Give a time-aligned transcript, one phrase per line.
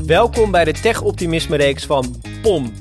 [0.00, 2.72] Welkom bij de Tech Optimisme reeks van POM.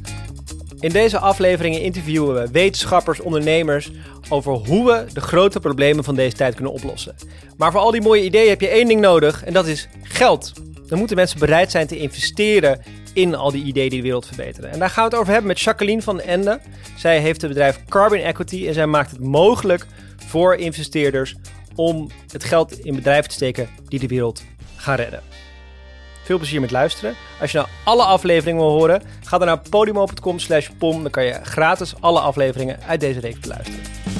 [0.79, 3.91] In deze afleveringen interviewen we wetenschappers, ondernemers
[4.29, 7.15] over hoe we de grote problemen van deze tijd kunnen oplossen.
[7.57, 10.53] Maar voor al die mooie ideeën heb je één ding nodig en dat is geld.
[10.87, 12.81] Dan moeten mensen bereid zijn te investeren
[13.13, 14.71] in al die ideeën die de wereld verbeteren.
[14.71, 16.59] En daar gaan we het over hebben met Jacqueline van Ende.
[16.97, 19.85] Zij heeft het bedrijf Carbon Equity en zij maakt het mogelijk
[20.27, 21.35] voor investeerders
[21.75, 24.43] om het geld in bedrijven te steken die de wereld
[24.75, 25.40] gaan redden.
[26.23, 27.15] Veel plezier met luisteren.
[27.41, 31.01] Als je nou alle afleveringen wil horen, ga dan naar podimo.com slash pom.
[31.01, 34.10] Dan kan je gratis alle afleveringen uit deze reeks beluisteren.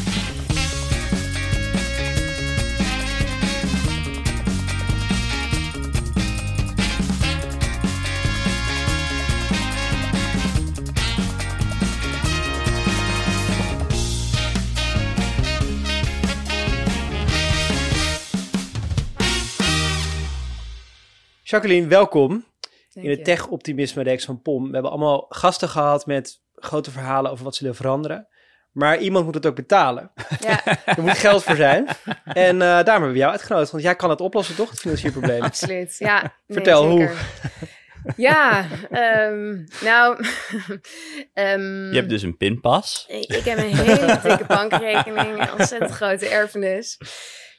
[21.51, 22.45] Jacqueline, welkom
[22.93, 24.67] in de Tech Optimisme Reeks van POM.
[24.67, 28.27] We hebben allemaal gasten gehad met grote verhalen over wat ze willen veranderen.
[28.71, 30.11] Maar iemand moet het ook betalen.
[30.39, 30.65] Ja.
[30.85, 31.87] er moet geld voor zijn.
[32.23, 33.71] En uh, daarom hebben we jou uitgenodigd.
[33.71, 34.69] Want jij kan het oplossen, toch?
[34.69, 35.41] Het financiële probleem.
[35.41, 36.33] Absoluut, ja.
[36.47, 37.11] Vertel, hoe?
[38.15, 40.25] Ja, um, nou...
[41.33, 43.05] um, je hebt dus een pinpas.
[43.07, 45.41] Ik, ik heb een hele dikke bankrekening.
[45.41, 46.97] Een ontzettend grote erfenis.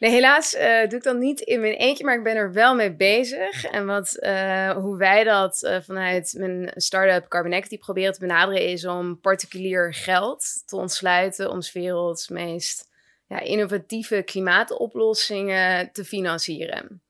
[0.02, 2.74] Nee, helaas uh, doe ik dat niet in mijn eentje, maar ik ben er wel
[2.74, 3.64] mee bezig.
[3.64, 8.66] En wat, uh, hoe wij dat uh, vanuit mijn start-up Carbon Equity proberen te benaderen,
[8.66, 12.88] is om particulier geld te ontsluiten om werelds meest
[13.26, 17.02] ja, innovatieve klimaatoplossingen te financieren.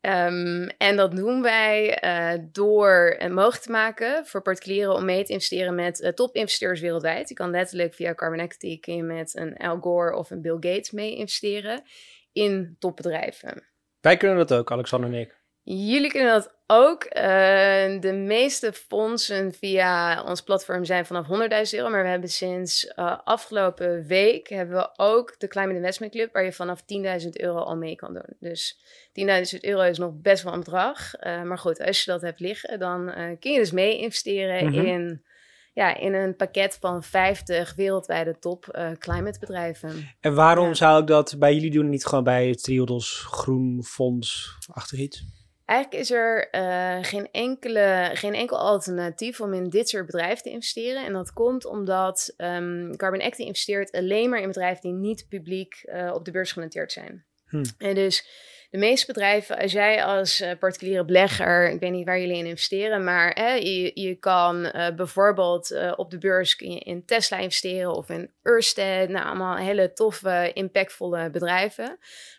[0.00, 1.98] Um, en dat doen wij
[2.52, 7.28] door het mogelijk te maken voor particulieren om mee te investeren met topinvesteerders wereldwijd.
[7.28, 10.56] Je kan letterlijk via Carbon Equity kun je met een Al Gore of een Bill
[10.60, 11.82] Gates mee investeren
[12.36, 13.62] in topbedrijven.
[14.00, 15.34] Wij kunnen dat ook, Alexander en ik.
[15.62, 17.04] Jullie kunnen dat ook.
[17.04, 17.20] Uh,
[18.00, 21.30] de meeste fondsen via ons platform zijn vanaf 100.000
[21.70, 21.90] euro.
[21.90, 26.44] Maar we hebben sinds uh, afgelopen week hebben we ook de Climate Investment Club, waar
[26.44, 26.80] je vanaf
[27.22, 28.36] 10.000 euro al mee kan doen.
[28.38, 28.78] Dus
[29.54, 31.12] 10.000 euro is nog best wel een bedrag.
[31.20, 34.72] Uh, maar goed, als je dat hebt liggen, dan kun je dus mee investeren mm
[34.72, 34.86] -hmm.
[34.86, 35.24] in
[35.76, 40.08] ja, in een pakket van 50 wereldwijde top uh, climatebedrijven.
[40.20, 44.56] En waarom zou ik dat bij jullie doen, niet gewoon bij het Triodos Groen Fonds
[44.72, 45.24] achter iets?
[45.64, 50.50] Eigenlijk is er uh, geen, enkele, geen enkel alternatief om in dit soort bedrijven te
[50.50, 51.04] investeren.
[51.04, 55.82] En dat komt omdat um, Carbon Active investeert alleen maar in bedrijven die niet publiek
[55.84, 57.24] uh, op de beurs genoteerd zijn.
[57.46, 57.64] Hm.
[57.78, 58.28] En dus
[58.76, 62.46] de meeste bedrijven, als jij als uh, particuliere belegger, ik weet niet waar jullie in
[62.46, 68.08] investeren, maar hè, je, je kan uh, bijvoorbeeld op de beurs in Tesla investeren of
[68.08, 71.84] in Ørsted, nou allemaal hele toffe, impactvolle bedrijven.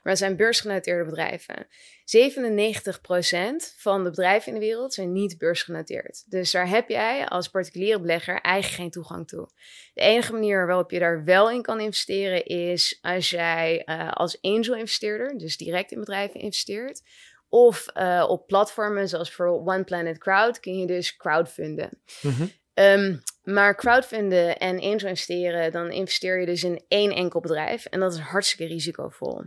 [0.03, 1.67] Maar het zijn beursgenoteerde bedrijven.
[2.07, 6.23] 97% van de bedrijven in de wereld zijn niet beursgenoteerd.
[6.31, 9.49] Dus daar heb jij als particuliere belegger eigenlijk geen toegang toe.
[9.93, 14.41] De enige manier waarop je daar wel in kan investeren is als jij uh, als
[14.41, 17.01] angel investeerder, dus direct in bedrijven investeert.
[17.49, 22.01] Of uh, op platformen zoals voor One Planet Crowd kun je dus crowdfunden.
[22.21, 22.51] Mm-hmm.
[22.73, 27.85] Um, maar crowdfunden en angel investeren, dan investeer je dus in één enkel bedrijf.
[27.85, 29.43] En dat is hartstikke risicovol.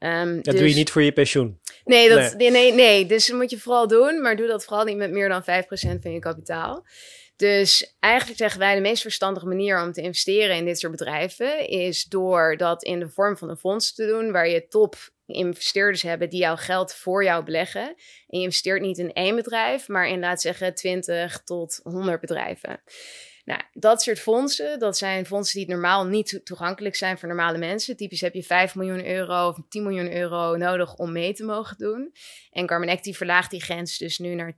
[0.00, 0.54] Um, dat dus...
[0.54, 1.60] doe je dus niet voor je pensioen.
[1.84, 2.50] Nee, dat, nee.
[2.50, 4.20] nee, nee, dus dat moet je vooral doen.
[4.20, 5.44] Maar doe dat vooral niet met meer dan 5%
[6.00, 6.86] van je kapitaal.
[7.36, 11.68] Dus eigenlijk zeggen wij de meest verstandige manier om te investeren in dit soort bedrijven
[11.68, 14.96] is door dat in de vorm van een fonds te doen, waar je top
[15.26, 17.86] investeerders hebben die jouw geld voor jou beleggen.
[18.26, 22.82] En je investeert niet in één bedrijf, maar in laat zeggen 20 tot 100 bedrijven.
[23.50, 27.96] Nou, dat soort fondsen, dat zijn fondsen die normaal niet toegankelijk zijn voor normale mensen.
[27.96, 31.76] Typisch heb je 5 miljoen euro of 10 miljoen euro nodig om mee te mogen
[31.78, 32.12] doen.
[32.50, 34.52] En Carbon Active verlaagt die grens dus nu naar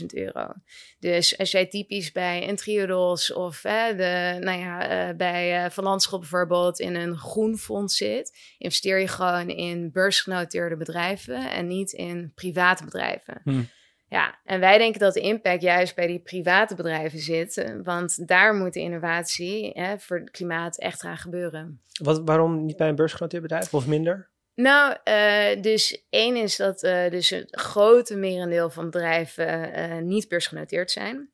[0.00, 0.52] 10.000 euro.
[0.98, 5.70] Dus als jij typisch bij een Triodos of eh, de, nou ja, uh, bij uh,
[5.70, 11.66] Van Landschap bijvoorbeeld in een groen fonds zit, investeer je gewoon in beursgenoteerde bedrijven en
[11.66, 13.40] niet in private bedrijven.
[13.42, 13.68] Hmm.
[14.14, 18.54] Ja, en wij denken dat de impact juist bij die private bedrijven zit, want daar
[18.54, 21.80] moet de innovatie hè, voor het klimaat echt gaan gebeuren.
[22.02, 24.28] Wat, waarom niet bij een beursgenoteerd bedrijf of minder?
[24.54, 30.28] Nou, uh, dus één is dat uh, dus het grote merendeel van bedrijven uh, niet
[30.28, 31.30] beursgenoteerd zijn.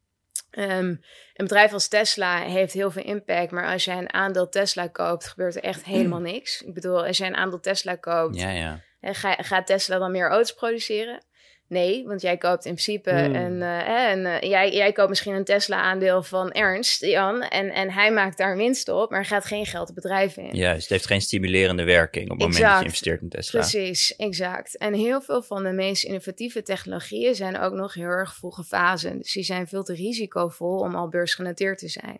[0.50, 0.86] Um,
[1.34, 5.26] een bedrijf als Tesla heeft heel veel impact, maar als jij een aandeel Tesla koopt,
[5.26, 6.62] gebeurt er echt helemaal niks.
[6.62, 8.80] Ik bedoel, als jij een aandeel Tesla koopt, ja, ja.
[9.00, 11.28] Ga, gaat Tesla dan meer auto's produceren?
[11.70, 13.34] Nee, want jij koopt in principe hmm.
[13.34, 13.56] een.
[13.56, 17.42] Uh, en, uh, jij, jij koopt misschien een Tesla-aandeel van Ernst, Jan.
[17.42, 20.54] En, en hij maakt daar winst op, maar gaat geen geld het bedrijf in.
[20.54, 23.60] Ja, dus het heeft geen stimulerende werking op het moment dat je investeert in Tesla.
[23.60, 24.76] Precies, exact.
[24.76, 29.18] En heel veel van de meest innovatieve technologieën zijn ook nog heel erg vroege fasen.
[29.18, 32.18] Dus die zijn veel te risicovol om al beursgenoteerd te zijn.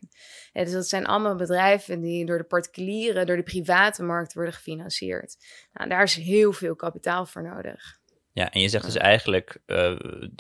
[0.52, 4.52] Ja, dus dat zijn allemaal bedrijven die door de particulieren, door de private markt worden
[4.52, 5.36] gefinancierd.
[5.72, 7.99] Nou, daar is heel veel kapitaal voor nodig.
[8.32, 9.92] Ja, en je zegt dus eigenlijk uh,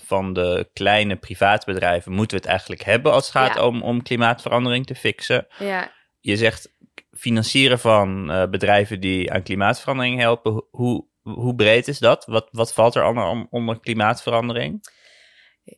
[0.04, 4.86] van de kleine privaatbedrijven moeten we het eigenlijk hebben als het gaat om, om klimaatverandering
[4.86, 5.46] te fixen.
[5.58, 5.92] Ja.
[6.20, 6.74] Je zegt
[7.10, 10.64] financieren van uh, bedrijven die aan klimaatverandering helpen.
[10.70, 12.24] Hoe, hoe breed is dat?
[12.26, 14.88] Wat, wat valt er allemaal onder klimaatverandering?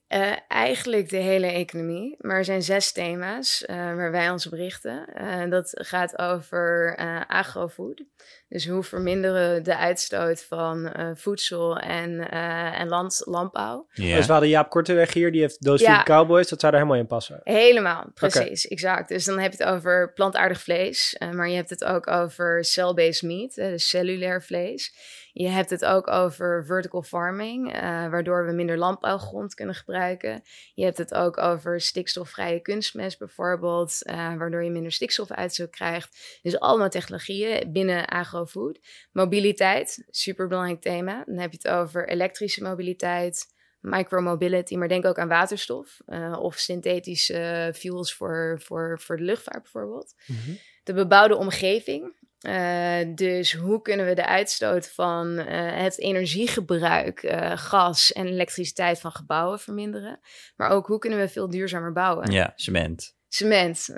[0.08, 2.16] Uh, eigenlijk de hele economie.
[2.18, 5.08] Maar er zijn zes thema's waar wij ons op richten.
[5.16, 8.04] Uh, dat gaat over agrofood.
[8.52, 12.30] Dus hoe verminderen we de uitstoot van voedsel en,
[12.72, 13.86] en land, landbouw.
[13.92, 14.16] Yeah.
[14.16, 16.02] Dus we hadden Jaap Korteweg hier, die heeft Those ja.
[16.02, 16.48] Cowboys.
[16.48, 17.40] Dat zou er helemaal in passen.
[17.44, 19.08] Helemaal, precies, exact.
[19.08, 21.16] Dus dan heb je het over plantaardig vlees.
[21.32, 24.92] maar je hebt het ook over cell-based meat, dus cellulair vlees.
[25.32, 30.42] Je hebt het ook over vertical farming, uh, waardoor we minder landbouwgrond kunnen gebruiken.
[30.74, 36.38] Je hebt het ook over stikstofvrije kunstmest bijvoorbeeld, uh, waardoor je minder stikstofuitstoot krijgt.
[36.42, 38.08] Dus allemaal technologieën binnen
[38.42, 38.78] agrofood.
[39.12, 41.24] Mobiliteit, superbelangrijk thema.
[41.26, 43.46] Dan heb je het over elektrische mobiliteit,
[43.80, 49.62] micromobility, maar denk ook aan waterstof uh, of synthetische fuels voor, voor, voor de luchtvaart
[49.62, 50.14] bijvoorbeeld.
[50.26, 50.58] Mm -hmm.
[50.82, 52.20] De bebouwde omgeving.
[52.46, 57.20] Uh, dus hoe kunnen we de uitstoot van uh, het energiegebruik,
[57.54, 60.20] gas en elektriciteit van gebouwen verminderen?
[60.56, 62.30] Maar ook hoe kunnen we veel duurzamer bouwen?
[62.30, 63.16] Ja, cement.
[63.34, 63.94] Cement, 8%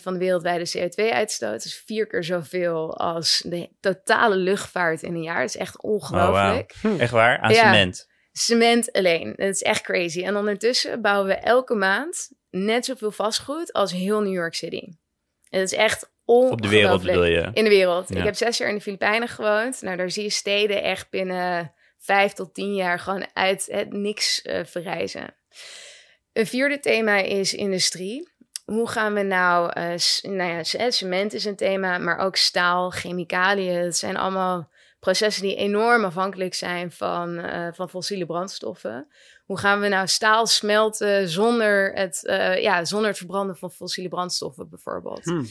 [0.00, 1.64] van de wereldwijde CO2-uitstoot.
[1.64, 5.40] is vier keer zoveel als de totale luchtvaart in een jaar.
[5.40, 6.74] Dat is echt ongelooflijk.
[6.76, 7.00] Oh, wow.
[7.00, 7.38] Echt waar?
[7.38, 8.08] Aan ja, cement?
[8.32, 9.32] Cement alleen.
[9.36, 10.24] Dat is echt crazy.
[10.24, 14.88] En ondertussen bouwen we elke maand net zoveel vastgoed als heel New York City.
[15.48, 17.50] Het is echt op de wereld bedoel je?
[17.52, 18.10] In de wereld.
[18.10, 19.82] Ik heb zes jaar in de Filipijnen gewoond.
[19.82, 24.44] Nou, daar zie je steden echt binnen vijf tot tien jaar gewoon uit het niks
[24.44, 25.34] uh, verrijzen.
[26.34, 28.28] Een vierde thema is industrie.
[28.64, 29.94] Hoe gaan we nou, uh,
[30.32, 33.82] nou ja, cement is een thema, maar ook staal, chemicaliën.
[33.82, 34.70] Het zijn allemaal
[35.00, 39.08] processen die enorm afhankelijk zijn van, uh, van fossiele brandstoffen.
[39.44, 42.20] Hoe gaan we nou staal smelten zonder het,
[42.60, 45.24] ja, zonder het verbranden van fossiele brandstoffen bijvoorbeeld?
[45.24, 45.46] Hmm.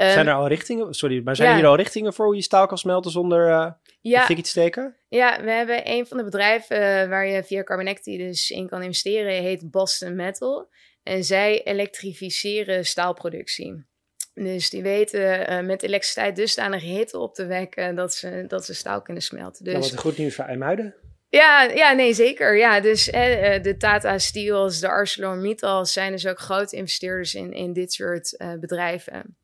[0.00, 0.94] Um, zijn er al richtingen?
[0.94, 3.70] Sorry, maar zijn er hier al richtingen voor hoe je staal kan smelten zonder uh,
[4.00, 4.96] ja, te steken?
[5.08, 8.82] Ja, we hebben een van de bedrijven uh, waar je via Carbonecti dus in kan
[8.82, 10.68] investeren, heet Boston Metal.
[11.08, 13.86] En zij elektrificeren staalproductie.
[14.34, 18.74] Dus die weten uh, met elektriciteit dusdanig hitte op te wekken dat ze, dat ze
[18.74, 19.64] staal kunnen smelten.
[19.64, 20.94] Dus, nou, wat een goed nieuws voor IJmuiden.
[21.28, 22.56] Ja, ja, nee, zeker.
[22.56, 27.72] Ja, dus eh, de Tata Steels, de ArcelorMittal zijn dus ook grote investeerders in, in
[27.72, 29.36] dit soort uh, bedrijven.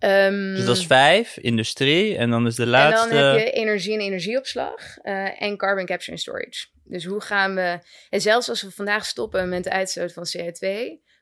[0.00, 3.08] Um, dus dat is vijf, industrie en dan is de laatste...
[3.08, 6.66] En dan heb je energie en energieopslag uh, en carbon capture and storage.
[6.92, 7.78] Dus hoe gaan we...
[8.08, 10.68] En zelfs als we vandaag stoppen met de uitstoot van CO2...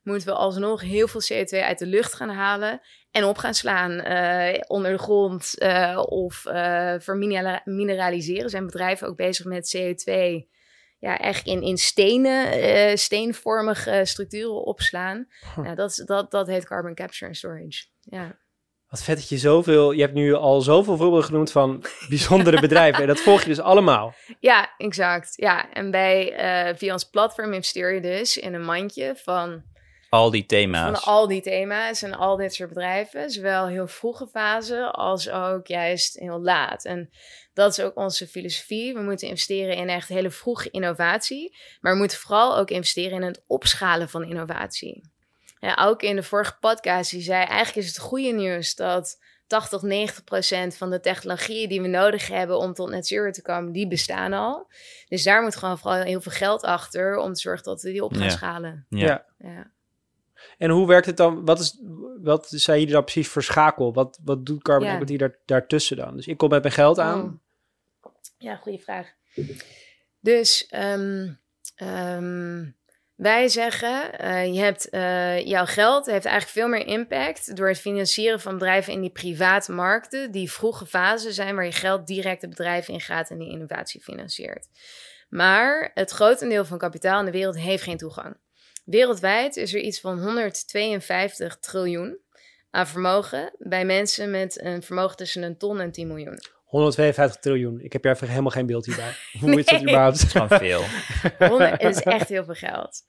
[0.02, 2.80] moeten we alsnog heel veel CO2 uit de lucht gaan halen...
[3.10, 6.34] en op gaan slaan uh, onder de grond uh, of
[6.98, 8.50] vermineraliseren.
[8.50, 10.12] Zijn bedrijven ook bezig met CO2
[11.00, 15.26] ja, echt in, in stenen, uh, steenvormige structuren opslaan.
[15.54, 15.64] Huh.
[15.64, 17.86] Nou, dat, dat, dat heet carbon capture and storage.
[18.00, 18.38] Ja.
[18.90, 23.00] Wat vet dat je zoveel, je hebt nu al zoveel voorbeelden genoemd van bijzondere bedrijven.
[23.00, 24.14] En dat volg je dus allemaal.
[24.40, 25.32] Ja, exact.
[25.36, 26.32] Ja, en bij,
[26.68, 29.62] uh, via ons platform investeer je dus in een mandje van...
[30.08, 31.00] Al die thema's.
[31.00, 33.30] Van al die thema's en al dit soort bedrijven.
[33.30, 36.84] Zowel heel vroege fase als ook juist heel laat.
[36.84, 37.10] En
[37.54, 38.94] dat is ook onze filosofie.
[38.94, 41.56] We moeten investeren in echt hele vroege innovatie.
[41.80, 45.10] Maar we moeten vooral ook investeren in het opschalen van innovatie.
[45.60, 49.82] Ja, ook in de vorige podcast, die zei eigenlijk is het goede nieuws dat 80,
[49.82, 53.72] 90 procent van de technologieën die we nodig hebben om tot net zero te komen,
[53.72, 54.70] die bestaan al.
[55.08, 58.04] Dus daar moet gewoon vooral heel veel geld achter om te zorgen dat we die
[58.04, 58.86] op gaan schalen.
[58.88, 59.26] Ja.
[59.38, 59.70] ja.
[60.58, 61.44] En hoe werkt het dan?
[61.44, 61.80] Wat, is,
[62.20, 63.92] wat zijn jullie dan precies voor schakel?
[63.92, 64.94] Wat, wat doet Carbon ja.
[64.94, 66.16] Equity daar, daartussen dan?
[66.16, 67.40] Dus ik kom met mijn geld aan.
[68.00, 68.12] Oh.
[68.38, 69.06] Ja, goede vraag.
[70.20, 71.38] Dus um,
[71.76, 72.76] um,
[73.20, 77.78] wij zeggen, uh, je hebt, uh, jouw geld heeft eigenlijk veel meer impact door het
[77.78, 82.40] financieren van bedrijven in die private markten, die vroege fase zijn waar je geld direct
[82.40, 84.66] het bedrijf in gaat en die innovatie financiert.
[85.28, 88.36] Maar het grotendeel van kapitaal in de wereld heeft geen toegang.
[88.84, 92.18] Wereldwijd is er iets van 152 triljoen
[92.70, 96.38] aan vermogen bij mensen met een vermogen tussen een ton en 10 miljoen.
[96.70, 97.80] 152 triljoen.
[97.80, 99.12] Ik heb even helemaal geen beeld hierbij.
[99.40, 99.82] Hoe is dat Nee.
[99.82, 100.16] überhaupt?
[100.16, 100.82] Dat is gewoon veel.
[101.48, 103.02] 100 het is echt heel veel geld.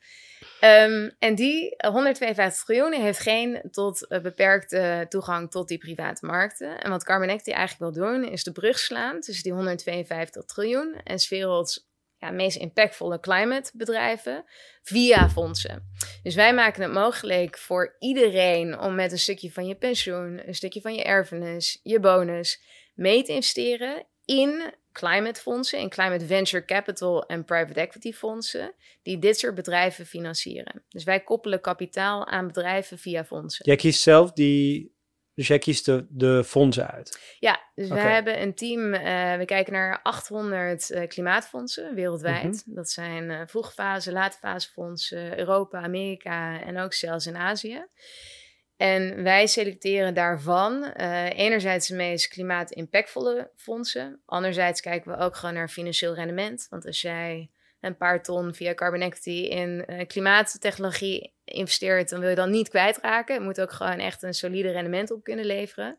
[0.60, 6.26] Ehm, en die eh, 152 triljoen heeft geen tot eh, beperkte toegang tot die private
[6.26, 6.80] markten.
[6.82, 10.96] En wat Carmaneck die eigenlijk wil doen, is de brug slaan tussen die 152 triljoen
[11.04, 14.44] en 's werelds ja, meest impactvolle climatebedrijven
[14.84, 15.92] via fondsen.
[16.24, 20.56] Dus wij maken het mogelijk voor iedereen om met een stukje van je pensioen, een
[20.56, 22.62] stukje van je erfenis, je bonus,
[23.02, 29.40] mee te investeren in climatefondsen, in climate venture capital en private equity fondsen, die dit
[29.40, 30.84] soort bedrijven financieren.
[30.90, 33.66] Dus wij koppelen kapitaal aan bedrijven via fondsen.
[33.66, 35.00] Jij kiest zelf die...
[35.34, 37.36] Dus jij kiest de, de fondsen uit.
[37.40, 42.64] Ja, dus we hebben een team, eh, we kijken naar 800 eh, klimaatfondsen wereldwijd.
[42.66, 47.86] Dat zijn eh vroegfase, laatfasefondsen, Europa, Amerika en ook zelfs in Azië.
[48.82, 54.22] En wij selecteren daarvan eh, enerzijds de meest klimaatimpactvolle fondsen.
[54.26, 56.68] Anderzijds kijken we ook gewoon naar financieel rendement.
[56.70, 57.50] Want als jij
[57.82, 62.70] een paar ton via carbon equity in eh, klimaattechnologie investeert, dan wil je dan niet
[62.70, 63.36] kwijtraken.
[63.36, 65.98] Het moet ook gewoon echt een solide rendement op kunnen leveren.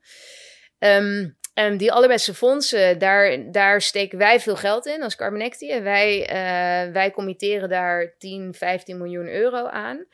[0.79, 5.73] Ehm, en die allerbeste fondsen, daar, daar steken wij veel geld in als Carbon Equity.
[5.73, 10.07] En wij, eh, wij committeren daar 10, 15 miljoen euro aan.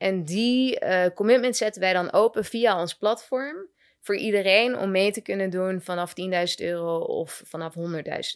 [0.00, 3.56] En die eh, commitment zetten wij dan open via ons platform.
[4.02, 6.24] Voor iedereen om mee te kunnen doen vanaf 10.000
[6.56, 7.82] euro of vanaf 100.000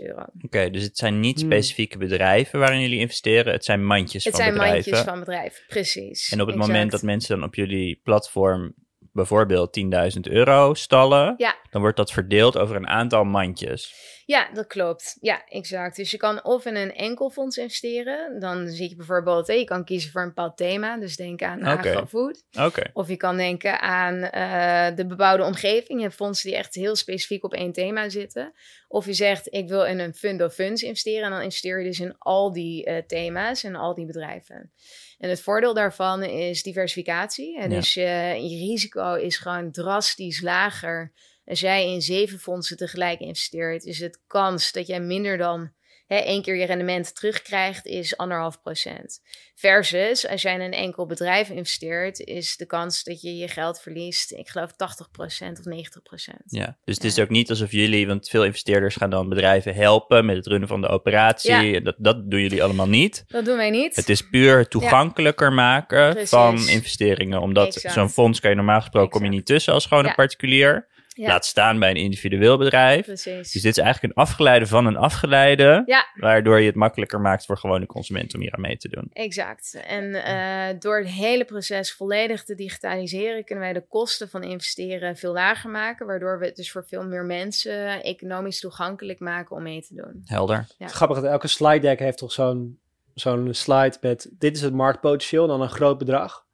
[0.06, 0.24] euro.
[0.42, 1.50] Oké, dus het zijn niet Hmm.
[1.50, 3.52] specifieke bedrijven waarin jullie investeren.
[3.52, 4.90] Het zijn mandjes Het van zijn bedrijven.
[4.90, 6.30] mandjes van bedrijven, precies.
[6.32, 6.72] En op het Exact.
[6.72, 8.74] moment dat mensen dan op jullie platform
[9.14, 11.56] bijvoorbeeld 10.000 euro stallen, Ja.
[11.70, 14.12] dan wordt dat verdeeld over een aantal mandjes.
[14.26, 15.16] Ja, dat klopt.
[15.20, 15.96] Ja, exact.
[15.96, 18.40] Dus je kan of in een enkel fonds investeren.
[18.40, 20.98] Dan zie je bijvoorbeeld, je kan kiezen voor een bepaald thema.
[20.98, 22.42] Dus denk aan agrofood.
[22.60, 25.98] Oké, Of je kan denken aan eh, de bebouwde omgeving.
[25.98, 28.52] Je hebt fondsen die echt heel specifiek op één thema zitten.
[28.94, 31.24] Of je zegt, ik wil in een fund of funds investeren.
[31.24, 34.72] En dan investeer je dus in al die eh, thema's en al die bedrijven.
[35.18, 37.58] En het voordeel daarvan is diversificatie.
[37.58, 37.76] En Ja.
[37.76, 38.00] dus je,
[38.40, 41.12] je risico is gewoon drastisch lager.
[41.44, 45.72] Als jij in zeven fondsen tegelijk investeert, is het kans dat jij minder dan
[46.14, 49.20] hè, één keer je rendement terugkrijgt, is anderhalf procent.
[49.54, 53.80] Versus als jij in een enkel bedrijf investeert, is de kans dat je je geld
[53.80, 56.42] verliest, ik geloof 80% of 90%.
[56.46, 56.76] ja.
[56.84, 57.22] Dus het is Ja.
[57.22, 60.80] ook niet alsof jullie, want veel investeerders gaan dan bedrijven helpen met het runnen van
[60.80, 61.50] de operatie.
[61.54, 61.80] Ja.
[61.80, 63.24] Dat, dat doen jullie allemaal niet.
[63.28, 63.96] Dat doen wij niet.
[63.96, 66.28] Het is puur toegankelijker maken Precies.
[66.30, 67.40] van investeringen.
[67.40, 70.08] Omdat zo'n fonds kan je normaal gesproken kom je niet tussen als gewoon Ja.
[70.08, 70.86] een particulier.
[71.16, 71.28] Ja.
[71.28, 73.04] Laat staan bij een individueel bedrijf.
[73.04, 73.52] Precies.
[73.52, 75.82] Dus dit is eigenlijk een afgeleide van een afgeleide.
[75.86, 76.06] Ja.
[76.14, 79.10] Waardoor je het makkelijker maakt voor gewone consumenten om hier aan mee te doen.
[79.12, 79.80] Exact.
[79.86, 85.16] En eh, door het hele proces volledig te digitaliseren, kunnen wij de kosten van investeren
[85.16, 86.06] veel lager maken.
[86.06, 90.22] Waardoor we het dus voor veel meer mensen economisch toegankelijk maken om mee te doen.
[90.24, 90.56] Helder.
[90.56, 90.64] Ja.
[90.78, 92.78] Het is grappig dat elke slide deck heeft toch zo'n
[93.14, 94.28] zo'n slide met...
[94.38, 96.44] Dit is het marktpotentieel, dan een groot bedrag.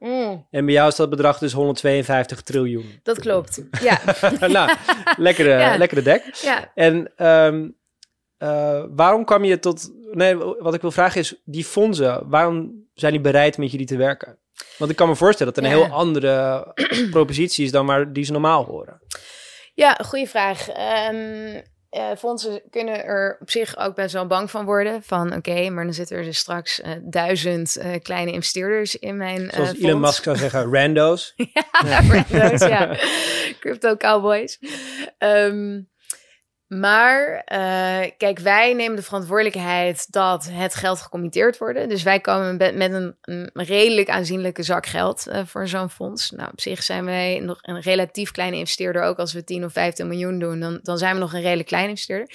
[0.51, 3.01] En bij jou is dat bedrag dus 152 triljoen.
[3.03, 3.63] dat klopt.
[3.83, 3.99] Ja.
[4.47, 4.71] nou,
[5.17, 5.77] lekkere, Ja.
[5.77, 6.25] lekkere deck.
[6.35, 6.71] ja.
[6.75, 7.69] En ehm,
[8.39, 9.91] eh, waarom kwam je tot...
[10.13, 13.97] Nee, wat ik wil vragen is, die fondsen, waarom zijn die bereid met jullie te
[13.97, 14.39] werken?
[14.79, 15.85] Want ik kan me voorstellen dat het een Ja.
[15.87, 16.67] heel andere
[17.11, 19.01] propositie is dan maar die ze normaal horen.
[19.75, 20.69] Ja, goede vraag.
[20.69, 21.61] Ehm,
[21.91, 25.03] eh, fondsen kunnen er op zich ook best wel bang van worden.
[25.03, 29.51] Van oké, maar dan zitten er dus straks eh, duizend eh, kleine investeerders in mijn
[29.55, 30.01] Zoals Elon.
[30.01, 31.35] Musk zou zeggen, rando's.
[31.55, 31.65] ja,
[32.13, 32.97] rando's, ja.
[33.61, 34.59] Crypto cowboys.
[35.19, 35.81] Ehm,
[36.71, 41.89] maar eh, kijk, wij nemen de verantwoordelijkheid dat het geld gecommitteerd wordt.
[41.89, 46.31] Dus wij komen met, een, een redelijk aanzienlijke zak geld eh, voor zo'n fonds.
[46.31, 49.03] Nou, op zich zijn wij nog een relatief kleine investeerder.
[49.03, 51.69] Ook als we 10 of 15 miljoen doen, dan, dan zijn we nog een redelijk
[51.69, 52.35] kleine investeerder.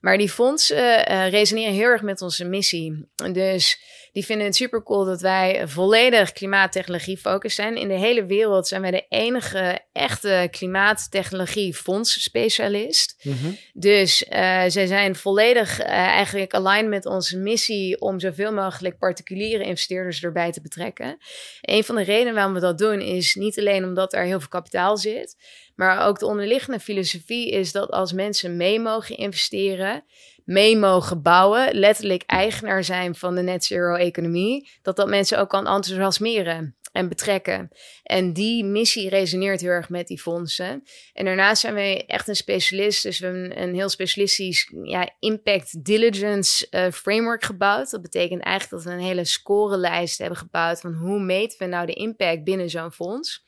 [0.00, 3.08] Maar die fondsen eh, resoneren heel erg met onze missie.
[3.32, 3.80] Dus
[4.16, 7.76] die vinden het super cool dat wij volledig klimaattechnologie focus zijn.
[7.76, 13.16] In de hele wereld zijn wij de enige echte klimaattechnologie fonds specialist.
[13.22, 13.52] Mhm.
[13.72, 19.64] Dus eh, zij zijn volledig eh, eigenlijk aligned met onze missie om zoveel mogelijk particuliere
[19.64, 21.16] investeerders erbij te betrekken.
[21.60, 24.48] Een van de redenen waarom we dat doen is niet alleen omdat er heel veel
[24.48, 25.36] kapitaal zit,
[25.76, 30.04] maar ook de onderliggende filosofie is dat als mensen mee mogen investeren,
[30.44, 35.48] mee mogen bouwen, letterlijk eigenaar zijn van de net zero economie, dat dat mensen ook
[35.48, 37.68] kan enthousiasmeren en betrekken.
[38.02, 40.82] En die missie resoneert heel erg met die fondsen.
[41.12, 43.02] En daarnaast zijn wij echt een specialist.
[43.02, 47.90] Dus we hebben een heel specialistisch ja, impact diligence eh, framework gebouwd.
[47.90, 51.86] Dat betekent eigenlijk dat we een hele scorelijst hebben gebouwd van hoe meten we nou
[51.86, 53.44] de impact binnen zo'n fonds.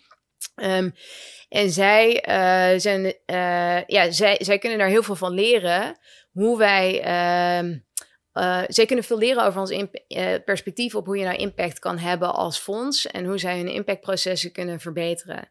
[0.59, 0.91] Ehm,
[1.49, 5.99] en zij, uh, zijn, uh, ja, zij, zij kunnen daar heel veel van leren.
[6.33, 6.99] Hoe wij.
[6.99, 9.85] Uh, zij kunnen veel leren over ons
[10.45, 13.07] perspectief op hoe je nou impact kan hebben als fonds.
[13.07, 15.49] En hoe zij hun impactprocessen kunnen verbeteren.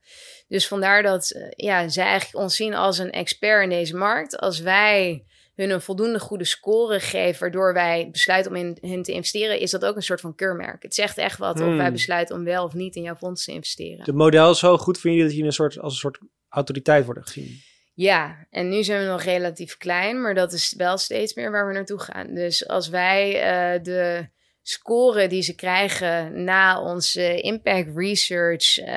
[0.48, 4.38] Dus vandaar dat ja, zij eigenlijk ons zien als een expert in deze markt.
[4.38, 5.26] Als wij
[5.58, 9.72] hun een voldoende goede score geven, waardoor wij besluiten om in hen te investeren, is
[9.72, 10.84] dat ook een soort van keurmerk.
[10.84, 11.92] Het zegt echt wat of wij hmm.
[11.92, 14.06] besluiten om wel of niet in jouw fonds te investeren.
[14.06, 17.06] Het model is zo goed voor jullie dat je een soort, als een soort autoriteit
[17.06, 17.62] worden gezien.
[17.94, 21.68] Ja, en nu zijn we nog relatief klein, maar dat is wel steeds meer waar
[21.68, 22.34] we naartoe gaan.
[22.34, 24.30] Dus als wij uh, de
[24.70, 28.88] score die ze krijgen na onze impact research uh,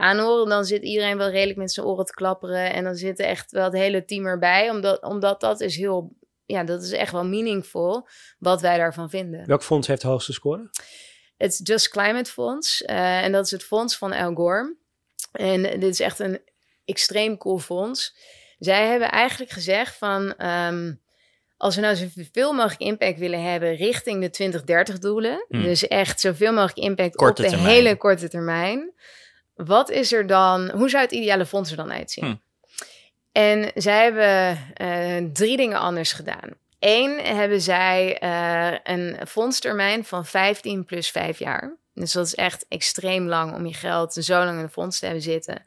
[0.00, 2.72] aanhoren, dan zit iedereen wel redelijk met zijn oren te klapperen.
[2.72, 6.64] En dan zit echt wel het hele team erbij, omdat, omdat dat is heel, ja,
[6.64, 9.46] dat is echt wel meaningful wat wij daarvan vinden.
[9.46, 10.70] Welk fonds heeft de hoogste score?
[11.36, 14.76] Het is Just Climate Fonds uh, en dat is het fonds van Al Gore.
[15.32, 16.40] En dit is echt een
[16.84, 18.16] extreem cool fonds.
[18.58, 20.46] Zij hebben eigenlijk gezegd van.
[20.46, 21.02] Um,
[21.56, 25.62] als we nou zoveel mogelijk impact willen hebben richting de 2030 doelen, hmm.
[25.62, 28.92] dus echt zoveel mogelijk impact op de hele korte termijn,
[29.54, 32.24] wat is er dan, hoe zou het ideale fonds er dan uitzien?
[32.24, 32.42] Hmm.
[33.32, 36.50] En zij hebben uh, drie dingen anders gedaan.
[36.78, 41.76] Eén, hebben zij uh, een fondstermijn van 15 plus 5 jaar.
[41.94, 45.04] Dus dat is echt extreem lang om je geld zo lang in de fonds te
[45.04, 45.64] hebben zitten.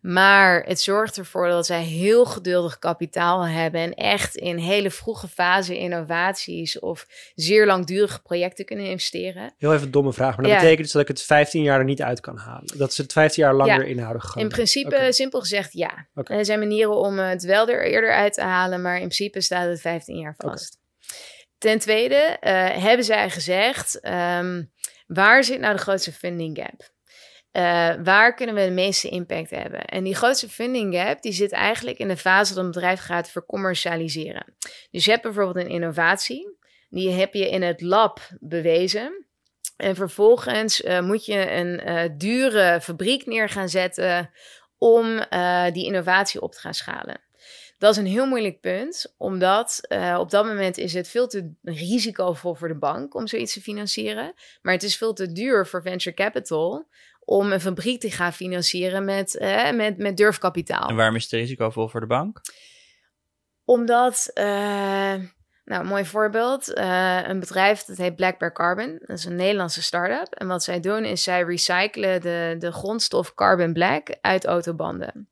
[0.00, 5.28] Maar het zorgt ervoor dat zij heel geduldig kapitaal hebben en echt in hele vroege
[5.28, 9.54] fase innovaties of zeer langdurige projecten kunnen investeren.
[9.58, 11.84] Heel even een domme vraag, maar dat betekent dus dat ik het 15 jaar er
[11.84, 12.78] niet uit kan halen.
[12.78, 13.86] Dat ze het 15 jaar langer ja.
[13.86, 14.42] inhouden gaan.
[14.42, 16.08] In principe, simpel gezegd, ja.
[16.14, 19.68] Er zijn manieren om het wel er eerder uit te halen, maar in principe staat
[19.68, 20.78] het 15 jaar vast.
[21.58, 22.50] Ten tweede uh,
[22.82, 24.72] hebben zij gezegd, um,
[25.06, 26.96] waar zit nou de grootste funding gap?
[27.52, 29.84] Uh, waar kunnen we de meeste impact hebben?
[29.84, 33.30] En die grootste funding gap, die zit eigenlijk in de fase dat een bedrijf gaat
[33.30, 34.54] vercommercialiseren.
[34.90, 36.56] Dus je hebt bijvoorbeeld een innovatie,
[36.88, 39.26] die heb je in het lab bewezen.
[39.76, 44.30] En vervolgens uh, moet je een uh, dure fabriek neer gaan zetten
[44.78, 45.24] om
[45.72, 47.20] die innovatie op te gaan schalen.
[47.78, 49.80] Dat is een heel moeilijk punt, omdat
[50.18, 54.32] op dat moment is het veel te risicovol voor de bank om zoiets te financieren.
[54.62, 56.88] Maar het is veel te duur voor venture capital
[57.28, 60.88] om een fabriek te gaan financieren met, eh, met, met durfkapitaal.
[60.88, 62.40] En waarom is het risicovol voor de bank?
[63.64, 68.98] Omdat, uh, nou, een mooi voorbeeld, uh, een bedrijf dat heet Black Bear Carbon.
[69.06, 70.34] Dat is een Nederlandse start-up.
[70.34, 75.28] En wat zij doen is zij recyclen de, de grondstof carbon black uit autobanden.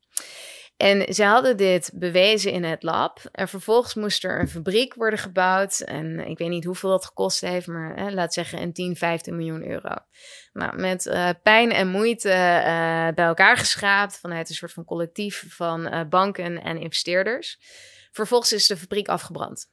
[0.77, 3.19] En ze hadden dit bewezen in het lab.
[3.31, 5.79] En vervolgens moest er een fabriek worden gebouwd.
[5.79, 9.35] En ik weet niet hoeveel dat gekost heeft, maar hè, laat zeggen een 10, 15
[9.35, 9.93] miljoen euro.
[10.53, 15.45] Nou, met uh, pijn en moeite uh, bij elkaar geschraapt vanuit een soort van collectief
[15.47, 17.59] van uh, banken en investeerders.
[18.11, 19.69] Vervolgens is de fabriek afgebrand.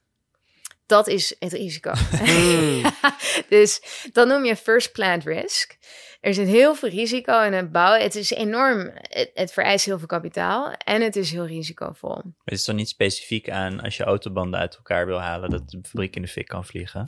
[0.85, 1.91] Dat is het risico.
[1.93, 2.83] Hmm.
[3.49, 5.77] dus dat noem je first plant risk.
[6.25, 8.01] Er zit heel veel risico in het bouwen.
[8.01, 8.91] Het is enorm,
[9.33, 12.21] het, vereist heel veel kapitaal en het is heel risicovol.
[12.43, 15.79] Het is dan niet specifiek aan als je autobanden uit elkaar wil halen, dat de
[15.81, 17.03] fabriek in de fik kan vliegen?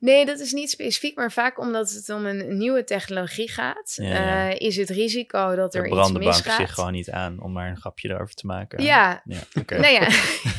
[0.00, 4.48] Nee, dat is niet specifiek, maar vaak omdat het om een nieuwe technologie gaat, ja,
[4.48, 6.56] uh, is het risico dat er, er iets misgaat.
[6.56, 8.82] zich gewoon niet aan om maar een grapje erover te maken.
[8.82, 9.78] Ja, ja, okay.
[9.78, 10.08] nou ja.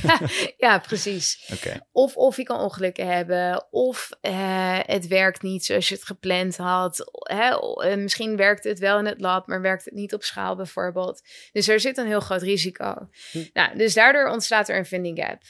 [0.68, 1.50] ja, precies.
[1.54, 1.82] Okay.
[1.92, 6.58] Of, of je kan ongelukken hebben, of uh, het werkt niet zoals je het gepland
[6.58, 7.12] had.
[7.14, 7.56] Hè,
[8.04, 11.22] misschien werkt het wel in het lab, maar werkt het niet op schaal bijvoorbeeld.
[11.52, 13.10] Dus er zit een heel groot risico.
[13.32, 13.44] Hm.
[13.54, 15.42] Nou, dus daardoor ontstaat er een funding gap.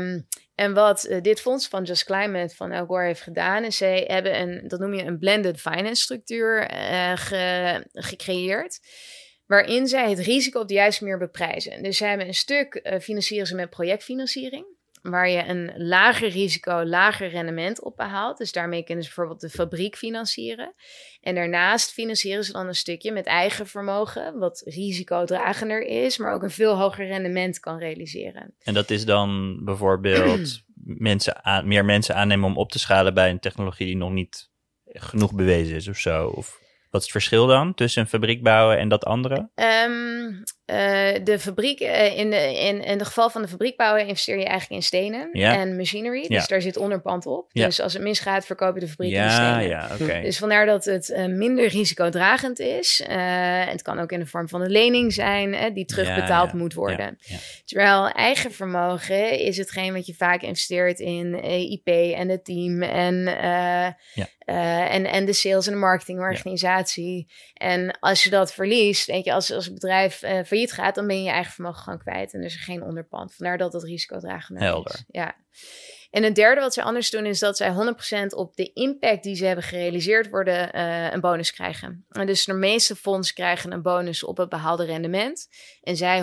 [0.00, 3.76] Um, en wat uh, dit fonds van Just Climate van El Gore heeft gedaan, is
[3.76, 8.80] zij hebben een, dat noem je een blended finance structuur uh, ge, gecreëerd
[9.46, 11.82] waarin zij het risico op de juiste manier beprijzen.
[11.82, 14.66] Dus zij hebben een stuk uh, financieren ze met projectfinanciering
[15.02, 18.38] waar je een lager risico, lager rendement op behaalt.
[18.38, 20.74] Dus daarmee kunnen ze bijvoorbeeld de fabriek financieren.
[21.20, 26.42] En daarnaast financieren ze dan een stukje met eigen vermogen, wat risicodragender is, maar ook
[26.42, 28.54] een veel hoger rendement kan realiseren.
[28.62, 33.30] En dat is dan bijvoorbeeld mensen aan, meer mensen aannemen om op te schalen bij
[33.30, 34.50] een technologie die nog niet
[34.84, 36.26] genoeg bewezen is of zo?
[36.26, 39.48] Of wat is het verschil dan tussen een fabriek bouwen en dat andere?
[39.54, 44.06] Um, eh, de fabriek, eh, in, de, in, in de geval van de fabriek bouwen,
[44.06, 45.56] investeer je eigenlijk in stenen Ja.
[45.56, 46.24] en machinery.
[46.28, 46.38] Ja.
[46.38, 47.48] Dus daar zit onderpand op.
[47.52, 47.64] Ja.
[47.66, 49.68] Dus als het misgaat, verkoop je de fabriek in stenen.
[49.68, 50.20] ja, oké.
[50.20, 53.02] Dus vandaar dat het eh, minder risicodragend is.
[53.68, 57.18] Het kan ook in de vorm van een lening zijn, die terugbetaald moet worden.
[57.64, 63.26] Terwijl eigen vermogen is hetgeen wat je vaak investeert in IP en het team en,
[64.46, 67.26] en, en de sales en de marketingorganisatie.
[67.54, 71.06] En als je dat verliest, weet je, als, als het bedrijf eh, failliet gaat, dan
[71.06, 73.34] ben je je eigen vermogen gewoon kwijt en er is er geen onderpand.
[73.34, 74.94] Vandaar dat het risicodragender Helder.
[74.94, 75.04] is.
[75.08, 75.34] Ja.
[76.10, 77.72] En het derde wat zij anders doen is dat zij
[78.32, 82.04] 100% op de impact die ze hebben gerealiseerd worden eh, een bonus krijgen.
[82.08, 85.48] En dus de meeste fondsen krijgen een bonus op het behaalde rendement
[85.82, 86.22] en zij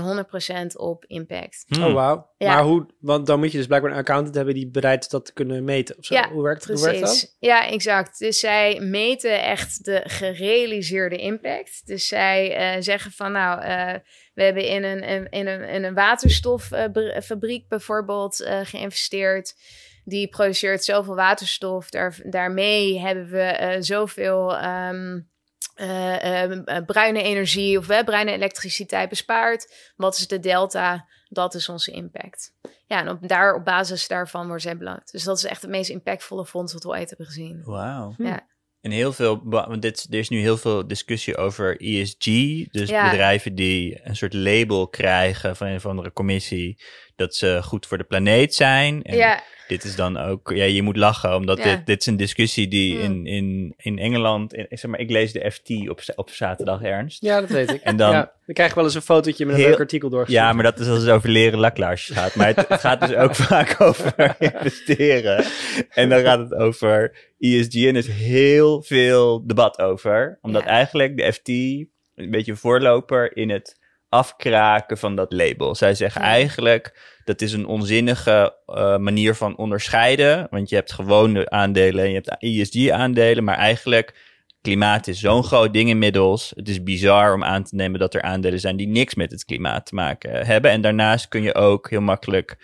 [0.72, 1.66] 100% op impact.
[1.68, 1.84] Hmm.
[1.84, 2.30] Oh, wauw.
[2.38, 2.54] Ja.
[2.54, 5.26] Maar hoe, want dan moet je dus blijkbaar een accountant hebben die bereid is dat
[5.26, 5.98] te kunnen meten.
[5.98, 6.14] Of zo.
[6.16, 7.10] Ja, hoe, werkt, hoe werkt dat?
[7.10, 7.36] Precies.
[7.40, 8.20] Ja, exact.
[8.20, 11.82] Dus zij meten echt de gerealiseerde impact.
[11.86, 13.94] Dus zij eh, zeggen van nou, eh,
[14.36, 19.56] we hebben in een, in een, in een waterstoffabriek bijvoorbeeld eh, geïnvesteerd.
[20.04, 21.90] Die produceert zoveel waterstof.
[21.90, 25.20] Daar, daarmee hebben we eh, zoveel ehm,
[25.76, 29.94] eh, eh, eh, bruine energie of bruine elektriciteit bespaard.
[29.96, 31.08] Wat is de delta?
[31.30, 32.54] Dat is onze impact.
[32.86, 35.12] Ja, en op, daar, op basis daarvan wordt zij beloond.
[35.12, 37.62] Dus dat is echt het meest impactvolle fonds wat we ooit hebben gezien.
[37.64, 38.14] Wauw.
[38.18, 38.48] Ja.
[38.86, 42.26] En heel veel, want dit, er is nu heel veel discussie over ESG.
[42.72, 43.10] Dus Ja.
[43.10, 46.78] bedrijven die een soort label krijgen van een of andere commissie.
[47.16, 49.04] Dat ze goed voor de planeet zijn.
[49.04, 51.64] En ja, dit is dan ook, ja, je moet lachen, omdat Ja.
[51.64, 53.02] dit, dit is een discussie die Mm.
[53.02, 56.82] in, in, in Engeland, in, ik zeg maar, ik lees de FT op, op zaterdag
[56.82, 57.22] ernst.
[57.22, 57.82] Ja, dat weet ik.
[57.82, 60.10] En dan- Ja, dan krijg je wel eens een fotootje met een Heel- leuk artikel
[60.10, 60.44] doorgestuurd.
[60.44, 62.36] Ja, maar dat is als het over leren laklaarsjes gaat.
[62.36, 65.46] Maar het, het gaat dus ook vaak over investeren.
[65.90, 67.16] En dan gaat het over
[67.54, 70.38] ESG en er is heel veel debat over.
[70.42, 70.68] Omdat Ja.
[70.70, 73.80] eigenlijk de FT een beetje een voorloper in het
[74.10, 75.76] afkraken van dat label.
[75.76, 76.28] Zij zeggen Ja.
[76.28, 80.48] eigenlijk dat is een onzinnige eh, manier van onderscheiden.
[80.50, 83.44] Want je hebt gewone aandelen en je hebt ESG-aandelen.
[83.44, 86.52] Maar eigenlijk klimaat is zo'n groot ding inmiddels.
[86.56, 89.46] Het is bizar om aan te nemen dat er aandelen zijn die niks met het
[89.46, 90.72] klimaat te maken hebben.
[90.72, 92.58] En daarnaast kun je ook heel makkelijk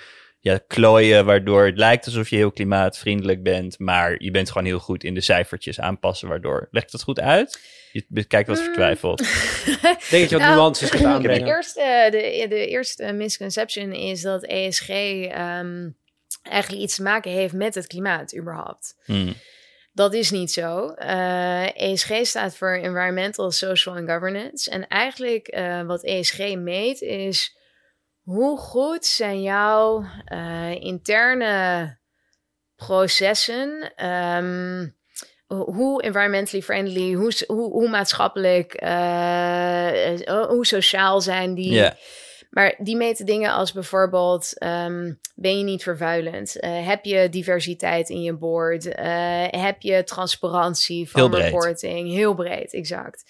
[0.43, 3.79] ja, klooien, waardoor het lijkt alsof je heel klimaatvriendelijk bent.
[3.79, 6.67] Maar je bent gewoon heel goed in de cijfertjes aanpassen, waardoor.
[6.71, 7.59] Legt dat goed uit?
[7.91, 8.63] Je kijkt wat Mm.
[8.63, 9.21] vertwijfeld.
[9.81, 11.47] Ik denk dat je wat Nou, nuances gaat de aanbrengen.
[11.47, 15.89] eerste, de, de eerste misconception is dat ESG ehm,
[16.43, 18.95] eigenlijk iets te maken heeft met het klimaat überhaupt.
[19.05, 19.33] Hmm.
[19.93, 20.87] Dat is niet zo.
[20.89, 24.69] Eh, ESG staat voor Environmental, Social and Governance.
[24.71, 27.57] En eigenlijk eh, wat ESG meet is
[28.21, 31.99] hoe goed zijn jouw eh, interne
[32.75, 34.87] processen, ehm,
[35.47, 41.73] ho- hoe environmentally friendly, hoe, hoe, hoe maatschappelijk, eh, eh, hoe sociaal zijn die.
[42.49, 46.57] Maar die meten dingen als bijvoorbeeld: ehm, ben je niet vervuilend?
[46.59, 48.83] Heb je diversiteit in je board?
[49.51, 52.09] Heb je transparantie van Heel reporting?
[52.11, 53.23] Heel breed, exact.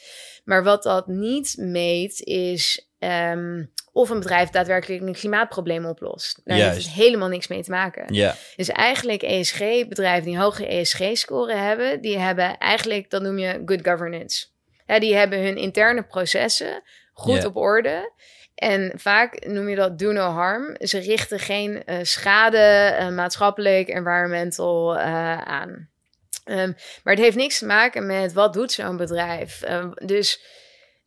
[0.43, 2.90] Maar wat dat niet meet is.
[3.01, 6.41] Ehm, of een bedrijf daadwerkelijk een klimaatprobleem oplost.
[6.43, 8.13] Daar heeft het helemaal niks mee te maken.
[8.13, 13.87] ja, Dus eigenlijk ESG-bedrijven die hoge ESG-score hebben, die hebben eigenlijk, dat noem je good
[13.87, 14.45] governance.
[14.85, 16.83] Ja, die hebben hun interne processen
[17.13, 18.11] goed op orde.
[18.55, 20.75] En vaak noem je dat do no harm.
[20.79, 25.89] Ze richten geen eh, schade, eh, maatschappelijk, environmental eh, aan.
[26.43, 26.71] Ehm,
[27.03, 29.61] maar het heeft niks te maken met wat doet zo'n bedrijf.
[29.61, 30.43] Ehm, dus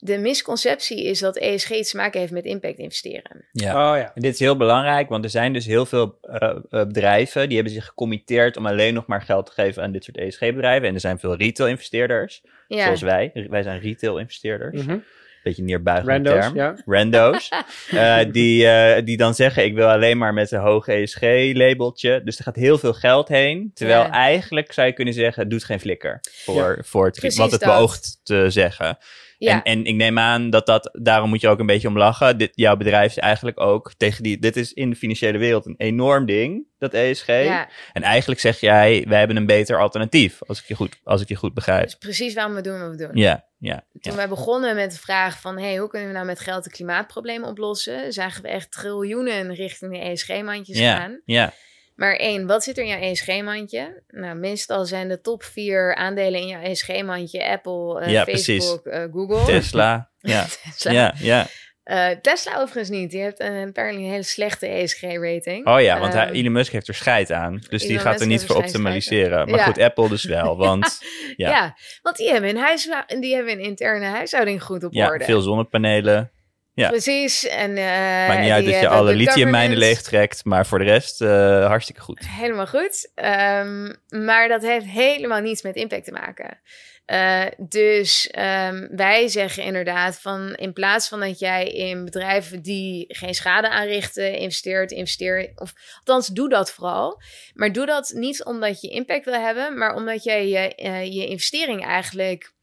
[0.04, 3.44] de misconceptie is dat ESG iets te maken heeft met impact investeren.
[3.52, 3.70] ja.
[3.92, 4.12] Oh ja.
[4.14, 7.54] En dit is heel belangrijk, want er zijn dus heel veel eh, eh, bedrijven die
[7.56, 10.88] hebben zich gecommitteerd om alleen nog maar geld te geven aan dit soort ESG-bedrijven.
[10.88, 13.30] En er zijn veel retail-investeerders, Ja, zoals wij.
[13.50, 14.82] Wij zijn retail-investeerders.
[14.82, 14.98] Mhm.
[15.42, 16.56] Beetje een neerbuigende Rando's, term.
[16.56, 16.74] ja.
[16.86, 17.48] rando's,
[17.90, 22.20] eh, die, eh, die dan zeggen ik wil alleen maar met een hoog ESG-labeltje.
[22.24, 23.70] Dus er gaat heel veel geld heen.
[23.74, 24.10] Terwijl Ja.
[24.10, 27.76] eigenlijk zou je kunnen zeggen, het doet geen flikker voor, voor het, wat het dat.
[27.78, 28.98] beoogt te zeggen.
[29.38, 29.62] Ja.
[29.62, 32.38] En, en ik neem aan dat dat, daarom moet je ook een beetje om lachen.
[32.38, 35.74] Dit, jouw bedrijf is eigenlijk ook tegen die, dit is in de financiële wereld een
[35.78, 37.26] enorm ding, dat ESG.
[37.26, 37.68] ja.
[37.92, 41.28] En eigenlijk zeg jij, wij hebben een beter alternatief, als ik je goed, als ik
[41.28, 41.80] je goed begrijp.
[41.80, 43.10] Dat is precies waarom we doen wat we doen.
[43.12, 44.14] Ja, ja, Toen ja.
[44.14, 45.58] wij begonnen met de vraag van...
[45.58, 48.12] Hey, hoe kunnen we nou met geld de klimaatproblemen oplossen...
[48.12, 51.20] zagen we echt triljoenen richting de ESG-mandjes Ja, gaan.
[51.24, 51.52] ja,
[51.94, 54.02] Maar één, wat zit er in jouw ESG-mandje?
[54.08, 57.48] Nou, meestal zijn de top vier aandelen in jouw ESG-mandje...
[57.48, 59.44] Apple, eh, Ja, Facebook, eh, Google.
[59.44, 60.08] Tesla.
[60.18, 60.92] Ja, Tesla.
[60.92, 61.46] ja, ja.
[61.82, 63.10] Eh, Tesla overigens niet.
[63.10, 65.66] Die heeft een, apparently een hele slechte ESG-rating.
[65.66, 67.62] Oh ja, want hij, Ehm, Elon Musk heeft er scheid aan.
[67.68, 69.50] Dus die gaat er niet voor er optimaliseren.
[69.50, 69.64] Maar Ja.
[69.64, 70.56] goed, Apple dus wel.
[70.66, 70.98] Want
[71.36, 71.50] ja.
[71.50, 71.76] ja.
[72.02, 72.88] want die hebben, een huis,
[73.20, 75.24] die hebben een interne huishouding goed op ja, orde.
[75.24, 76.32] veel zonnepanelen.
[76.74, 76.88] Ja.
[76.88, 77.46] Precies.
[77.46, 81.66] En, uh, Maakt niet uit dat je alle lithiummijnen leegtrekt, maar voor de rest uh,
[81.66, 82.28] hartstikke goed.
[82.28, 83.10] Helemaal goed.
[83.14, 86.60] Um, maar dat heeft helemaal niets met impact te maken.
[87.06, 93.04] Uh, dus um, wij zeggen inderdaad van in plaats van dat jij in bedrijven die
[93.08, 97.20] geen schade aanrichten investeert, investeer, of althans doe dat vooral.
[97.52, 100.72] Maar doe dat niet omdat je impact wil hebben, maar omdat jij je,
[101.12, 102.53] je investering eigenlijk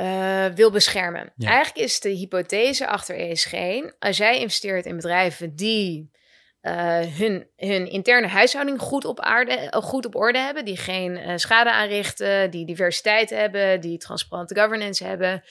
[0.00, 1.32] uh, wil beschermen.
[1.36, 1.48] Ja.
[1.48, 3.54] Eigenlijk is de hypothese achter ESG,
[3.98, 6.10] als jij investeert in bedrijven die
[6.62, 11.16] uh, hun, hun interne huishouding goed op, aarde, uh, goed op orde hebben, die geen
[11.16, 15.42] uh, schade aanrichten, die diversiteit hebben, die transparante governance hebben,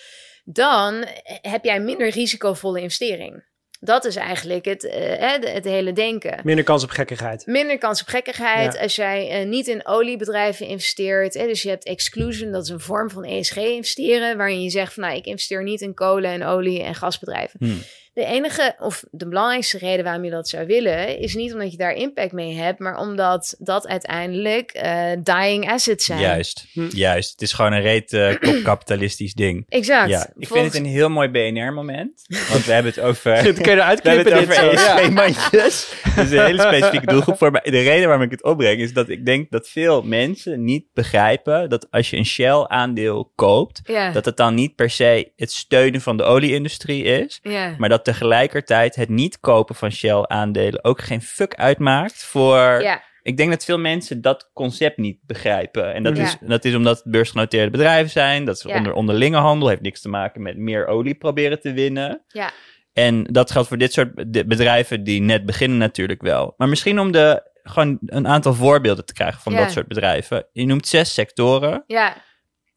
[0.44, 1.06] dan
[1.42, 3.48] heb jij minder risicovolle investering.
[3.80, 4.82] Dat is eigenlijk het,
[5.20, 6.40] het, het, hele denken.
[6.44, 7.46] Minder kans op gekkigheid.
[7.46, 8.74] Minder kans op gekkigheid.
[8.74, 8.82] Ja.
[8.82, 11.34] Als jij niet in oliebedrijven investeert.
[11.34, 14.38] dus je hebt exclusion, dat is een vorm van ESG investeren.
[14.38, 17.60] Waarin je zegt van nou, ik investeer niet in kolen en olie en gasbedrijven.
[17.60, 17.82] Hmm.
[18.20, 21.78] De enige of de belangrijkste reden waarom je dat zou willen, is niet omdat je
[21.78, 26.20] daar impact mee hebt, maar omdat dat uiteindelijk uh, dying assets zijn.
[26.20, 26.88] Juist, hm.
[26.90, 27.32] juist.
[27.32, 29.66] Het is gewoon een reet uh, kapitalistisch ding.
[29.70, 30.10] Exact.
[30.10, 33.44] Ja, ik vind het een heel mooi BNR-moment, want we hebben het over.
[33.44, 35.94] dat kun je eruit we hebben het over ESG-mandjes.
[36.16, 37.52] Dus een hele specifieke doelgroep voor.
[37.52, 40.86] Maar de reden waarom ik het opbreng is dat ik denk dat veel mensen niet
[40.94, 44.12] begrijpen dat als je een Shell-aandeel koopt, ja.
[44.12, 47.76] dat het dan niet per se het steunen van de olieindustrie is, ja.
[47.78, 52.58] maar dat tegelijkertijd het niet kopen van Shell-aandelen ook geen fuck uitmaakt voor.
[52.82, 53.04] Ja.
[53.22, 55.94] Ik denk dat veel mensen dat concept niet begrijpen.
[55.94, 56.24] En dat, Ja.
[56.24, 58.46] is, dat is omdat het beursgenoteerde bedrijven zijn.
[58.46, 58.78] Dat is Ja.
[58.78, 59.68] onder onderlinge handel.
[59.68, 62.24] Heeft niks te maken met meer olie proberen te winnen.
[62.28, 62.52] Ja.
[62.94, 66.54] En dat geldt voor dit soort be- bedrijven die net beginnen natuurlijk wel.
[66.58, 69.60] Maar misschien om de, gewoon een aantal voorbeelden te krijgen van Ja.
[69.60, 70.46] dat soort bedrijven.
[70.52, 71.84] Je noemt zes sectoren.
[71.88, 72.16] Ja,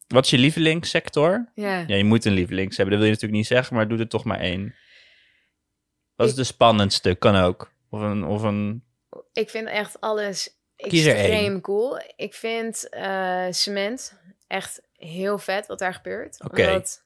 [0.07, 1.51] Wat is je lievelingssector?
[1.55, 1.83] ja.
[1.87, 2.95] Ja, je moet een lievelings hebben.
[2.95, 4.75] Dat wil je natuurlijk niet zeggen, maar doe er toch maar één.
[6.15, 7.15] Wat is de spannendste?
[7.15, 7.71] Kan ook.
[7.89, 8.83] Of een, of een
[9.33, 11.61] Ik vind echt alles Kies er extreem één.
[11.61, 11.99] cool.
[12.15, 16.43] Ik vind eh, cement echt heel vet wat daar gebeurt.
[16.43, 16.67] Oké.
[16.67, 17.03] Omdat,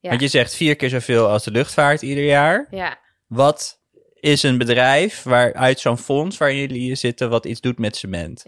[0.00, 0.08] Ja.
[0.08, 2.66] Want je zegt vier keer zoveel als de luchtvaart ieder jaar.
[2.70, 3.80] ja, Wat
[4.14, 7.96] is een bedrijf waar uit zo'n fonds waar jullie in zitten wat iets doet met
[7.96, 8.42] cement?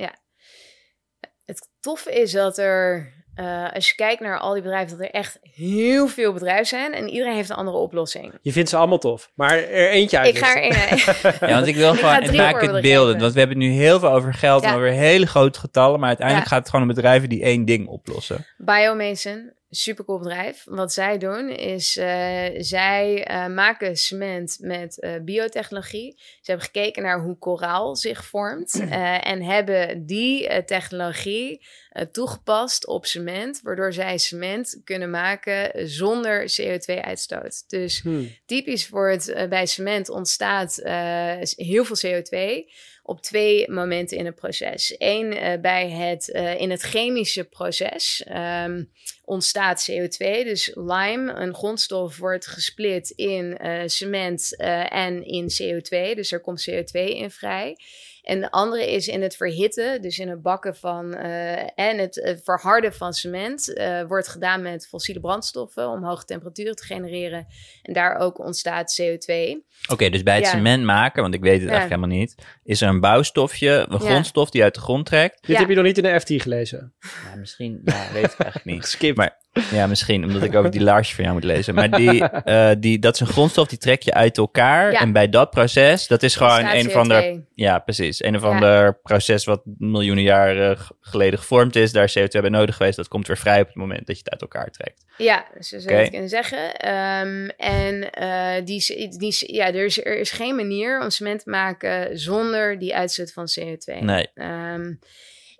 [1.44, 5.12] het toffe is dat er, eh, als je kijkt naar al die bedrijven, dat er
[5.14, 8.32] echt heel veel bedrijven zijn en iedereen heeft een andere oplossing.
[8.42, 10.28] Je vindt ze allemaal tof, maar er eentje uit.
[10.28, 10.68] Ik ga er een.
[11.48, 13.06] Ja, want ik wil Ik gewoon, het drie maakt het beelden.
[13.06, 13.20] geven.
[13.20, 14.74] Want we hebben het nu heel veel over geld en Ja.
[14.74, 15.98] over hele grote getallen.
[15.98, 16.52] Maar uiteindelijk Ja.
[16.54, 18.46] gaat het gewoon om bedrijven die één ding oplossen.
[18.56, 20.64] Biomason, supercool bedrijf.
[20.64, 26.14] Wat zij doen is, eh, zij eh, maken cement met eh, biotechnologie.
[26.18, 28.80] Ze hebben gekeken naar hoe koraal zich vormt
[29.32, 31.66] en hebben die technologie
[32.12, 37.64] toegepast op cement, waardoor zij cement kunnen maken zonder CO2-uitstoot.
[37.66, 38.30] Dus Hmm.
[38.46, 40.80] typisch voor het bij cement ontstaat
[41.56, 42.64] heel veel CO2
[43.08, 44.94] op twee momenten in het proces.
[44.98, 48.84] Eén eh, bij het eh, in het chemische proces ehm,
[49.24, 54.56] ontstaat CO2, dus lime, een grondstof, wordt gesplit in eh, cement
[54.90, 57.76] en in CO2, dus er komt CO2 in vrij.
[58.28, 62.20] En de andere is in het verhitten, dus in het bakken van eh, en het
[62.20, 67.46] eh, verharden van cement, eh, wordt gedaan met fossiele brandstoffen om hoge temperaturen te genereren.
[67.82, 69.56] En daar ook ontstaat CO2.
[69.90, 70.50] Oké, dus bij het Ja.
[70.50, 71.68] cement maken, want ik weet het Ja.
[71.70, 73.98] eigenlijk helemaal niet, is er een bouwstofje, een Ja.
[73.98, 75.40] grondstof die uit de grond trekt.
[75.40, 75.58] Dit Ja.
[75.58, 76.94] heb je nog niet in de FT gelezen.
[77.00, 78.86] Ja, misschien, ja, weet ik eigenlijk niet.
[78.96, 79.16] Skip.
[79.16, 79.38] Maar
[79.70, 81.74] ja, misschien omdat ik over die laarsje van jou moet lezen.
[81.74, 84.92] Maar die, eh, die, dat is een grondstof, die trek je uit elkaar.
[84.92, 85.00] Ja.
[85.00, 87.40] En bij dat proces, dat is gewoon een of ander CO2.
[87.54, 88.24] Ja, precies.
[88.24, 88.48] Een of Ja.
[88.48, 91.92] ander proces wat miljoenen jaren geleden gevormd is.
[91.92, 92.96] Daar is CO2 bij nodig geweest.
[92.96, 95.04] Dat komt weer vrij op het moment dat je het uit elkaar trekt.
[95.16, 96.74] Ja, zo zou je het kunnen zeggen.
[96.76, 101.50] Ehm, en eh, die, die, ja, er, is, er is geen manier om cement te
[101.50, 104.00] maken zonder die uitstoot van CO2.
[104.00, 104.28] Nee.
[104.34, 104.92] Ehm,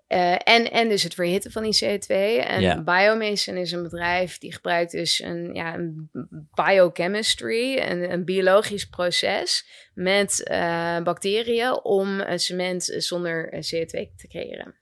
[0.09, 2.07] eh, en, en dus het verhitten van die CO2.
[2.47, 2.85] En.
[2.85, 6.11] Biomason is een bedrijf die gebruikt dus een, ja, een
[6.55, 14.75] biochemistry, een, een biologisch proces met eh, bacteriën om cement zonder eh, CO2 te creëren.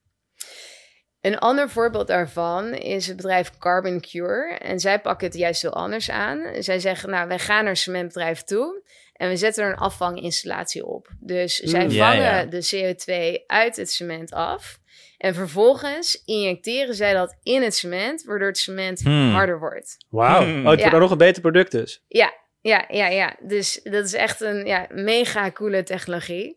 [1.21, 4.59] Een ander voorbeeld daarvan is het bedrijf Carbon Cure.
[4.59, 6.63] En zij pakken het juist heel anders aan.
[6.63, 10.87] Zij zeggen, nou, wij gaan naar een cementbedrijf toe en we zetten er een afvanginstallatie
[10.87, 11.09] op.
[11.21, 11.91] Dus zij Mm.
[11.91, 12.45] Ja, vangen ja.
[12.45, 14.79] de CO2 uit het cement af.
[15.27, 19.33] En vervolgens injecteren zij dat in het cement, waardoor het cement Hmm.
[19.33, 19.97] harder wordt.
[20.09, 20.43] Wauw.
[20.43, 20.49] Hmm.
[20.51, 20.91] Oh, het wordt Ja.
[20.91, 22.03] dan nog een beter product dus.
[22.09, 23.37] Ja, ja, ja, ja.
[23.41, 26.57] Dus dat is echt een ja, mega coole technologie.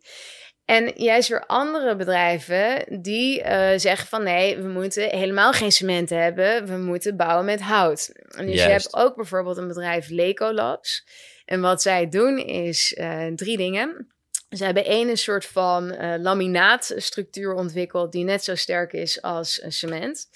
[0.66, 6.10] En juist weer andere bedrijven die eh, zeggen van nee, we moeten helemaal geen cement
[6.10, 6.66] hebben.
[6.66, 8.12] We moeten bouwen met hout.
[8.30, 11.08] En dus je hebt ook bijvoorbeeld een bedrijf Leco Labs.
[11.46, 14.14] En wat zij doen is eh, drie dingen.
[14.50, 19.62] Ze hebben één een soort van eh, laminaatstructuur ontwikkeld die net zo sterk is als
[19.68, 20.28] cement.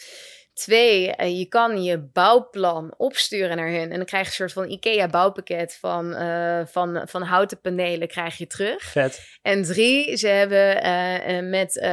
[0.53, 4.67] Twee, eh, je kan je bouwplan opsturen naar hun en dan krijg je een soort
[4.67, 8.83] van IKEA bouwpakket van, eh, van, van houten panelen krijg je terug.
[8.83, 9.21] Vet.
[9.41, 11.87] En drie, ze hebben met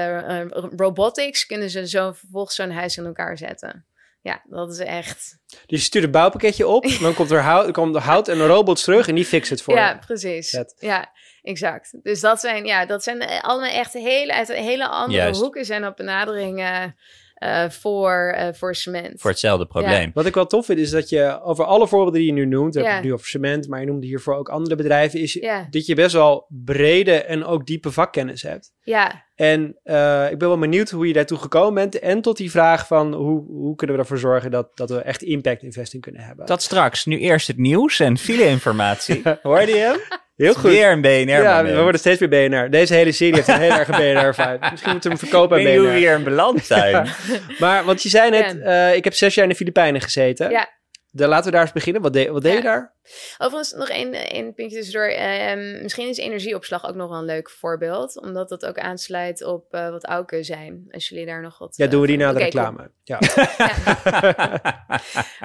[0.76, 3.84] robotics kunnen ze zo vervolgens zo'n huis in elkaar zetten.
[4.22, 5.38] Ja, dat is echt.
[5.46, 8.46] Dus je stuurt een bouwpakketje op, dan komt er hout, komt er hout en een
[8.46, 9.98] robot terug en die fixt het voor ja, je.
[9.98, 10.50] precies.
[10.50, 10.74] Vet.
[10.78, 11.94] Ja, exact.
[12.02, 15.40] Dus dat zijn, ja, dat zijn eh, allemaal echt hele, uit hele andere Juist.
[15.40, 16.96] hoeken zijn op benaderingen
[17.34, 19.20] eh, voor, eh, voor cement.
[19.20, 20.10] Voor hetzelfde probleem.
[20.14, 22.74] Wat ik wel tof vind, is dat je over alle voorbeelden die je nu noemt,
[22.74, 22.94] Ja.
[22.94, 25.66] het nu over cement, maar je noemde hiervoor ook andere bedrijven, is Ja.
[25.70, 28.72] dat je best wel brede en ook diepe vakkennis hebt.
[28.82, 32.50] Ja, En eh, ik ben wel benieuwd hoe je daartoe gekomen bent en tot die
[32.50, 36.20] vraag van hoe, hoe kunnen we ervoor zorgen dat, dat we echt impact investing kunnen
[36.20, 36.46] hebben.
[36.46, 37.04] Dat straks.
[37.04, 39.22] Nu eerst het nieuws en file-informatie.
[39.42, 39.96] Hoorde je hem?
[40.36, 40.70] Heel goed.
[40.70, 41.42] Weer een BNR.
[41.42, 42.70] ja, we worden steeds meer BNR.
[42.70, 44.58] Deze hele serie heeft een heel erg BNR-vibe.
[44.70, 46.08] Misschien moeten we hem verkopen Ik aan weet niet hoe we BNR.
[46.08, 47.08] hier in beland zijn.
[47.60, 50.50] Maar, want je zei net, eh, ik heb zes jaar in de Filipijnen gezeten.
[50.50, 50.68] Ja.
[51.12, 52.02] Dan laten we daar eens beginnen.
[52.02, 52.94] Wat, deed wat deed je daar?
[53.38, 55.06] Overigens nog één, één puntje tussendoor.
[55.08, 58.20] Ehm, misschien is energieopslag ook nog wel een leuk voorbeeld.
[58.20, 60.86] Omdat dat ook aansluit op eh, wat Auke zijn.
[60.90, 61.76] Als jullie daar nog wat...
[61.76, 62.90] Ja, eh, doen we die van- na de reclame.
[63.02, 63.18] Ja.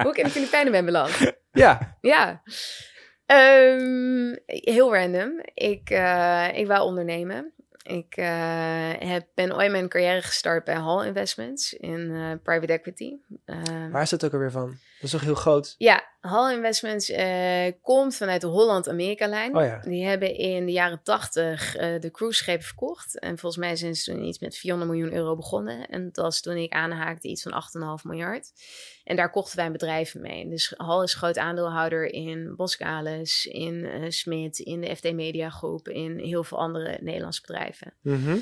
[0.02, 1.32] Hoe ik in de Filipijnen ben beland.
[1.52, 1.96] ja.
[2.00, 2.42] Ja.
[3.26, 5.40] Ehm, heel random.
[5.54, 7.50] Ik, eh, ik wou ondernemen.
[7.82, 8.26] Ik eh,
[8.98, 13.12] heb, ben ooit mijn carrière gestart bij Hall Investments in eh, private equity.
[13.44, 14.76] Ehm, Waar is dat ook alweer van?
[15.10, 15.74] Dat is toch heel groot?
[15.78, 19.56] ja, Hall Investments eh, komt vanuit de Holland-Amerika-lijn.
[19.56, 19.78] Oh ja.
[19.80, 23.18] Die hebben in de jaren 80 eh, de cruiseschepen verkocht.
[23.18, 25.88] En volgens mij zijn ze toen iets met 400 miljoen euro begonnen.
[25.88, 27.52] En dat was toen ik aanhaakte iets van
[27.98, 28.52] 8,5 miljard.
[29.04, 30.48] En daar kochten wij bedrijven mee.
[30.48, 35.88] Dus Hal is groot aandeelhouder in Boskalis, in eh Smit, in de FD Media Groep,
[35.88, 37.94] in heel veel andere Nederlandse bedrijven.
[38.02, 38.36] Mhm.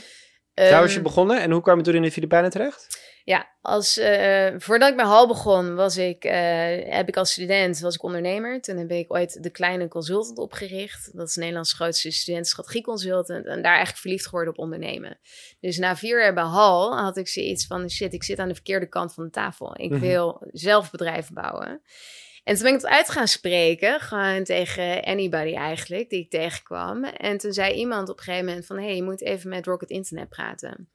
[0.54, 3.02] Daar was je Ehm, begonnen en hoe kwam je toen in de Filipijnen terecht?
[3.24, 7.80] ja, als, eh, voordat ik bij Hal begon, was ik, eh, heb ik als student
[7.80, 8.60] was ik ondernemer.
[8.60, 11.10] Toen heb ik ooit de Kleine Consultant opgericht.
[11.16, 13.46] Dat is Nederlands grootste studentenstrategieconsultant.
[13.46, 15.18] En daar eigenlijk verliefd geworden op ondernemen.
[15.60, 17.90] Dus na vier jaar bij Hal had ik zoiets van...
[17.90, 19.74] shit, ik zit aan de verkeerde kant van de tafel.
[19.80, 20.00] Ik Mhm.
[20.00, 21.82] wil zelf bedrijven bouwen.
[22.44, 27.04] En toen ben ik het uit gaan spreken, gewoon tegen anybody eigenlijk, die ik tegenkwam.
[27.04, 29.66] En toen zei iemand op een gegeven moment van, hé, hey, je moet even met
[29.66, 30.88] Rocket Internet praten.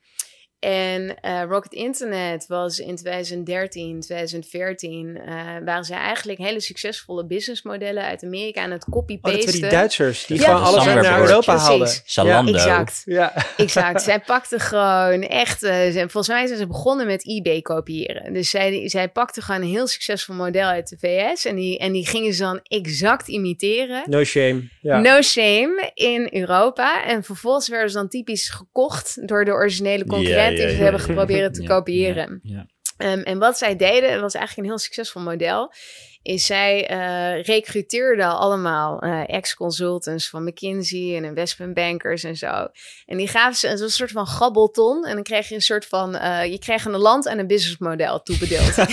[0.60, 5.34] En eh, Rocket Internet was in 2013, 2014, eh,
[5.66, 9.46] waren ze eigenlijk hele succesvolle businessmodellen uit Amerika aan het Oh, dat copy-pasten.
[9.46, 11.20] waren die Duitsers die Ja, gewoon alles naar.
[11.20, 11.68] Europa Precies.
[11.68, 11.88] haalden.
[12.06, 12.54] Zalando.
[12.54, 13.02] Exact.
[13.06, 13.34] Ja.
[13.58, 14.02] Exact.
[14.02, 15.64] zij pakte gewoon echt.
[15.64, 18.34] eh, ze- volgens mij zijn ze begonnen met eBay kopiëren.
[18.34, 21.46] Dus zij, zij pakte gewoon een heel succesvol model uit de VS.
[21.46, 24.04] En die, en die gingen ze dan exact imiteren.
[24.06, 24.68] No shame.
[24.82, 25.00] Ja.
[25.00, 27.06] No shame in Europa.
[27.06, 30.76] En vervolgens werden ze dan typisch gekocht door de originele concurrent Ja, die ja, ze
[30.76, 32.40] ja, hebben geprobeerd te Ja, kopiëren.
[32.44, 32.68] ja, ja.
[32.98, 35.74] Ehm, en wat zij deden, was eigenlijk een heel succesvol model,
[36.22, 42.68] is zij eh recruteerden allemaal eh, ex-consultants van McKinsey en investmentbankers en zo.
[43.06, 46.16] En die gaven ze een soort van gabbelton en dan kreeg je een soort van,
[46.16, 48.76] eh, je kreeg een land en een businessmodel toebedeeld.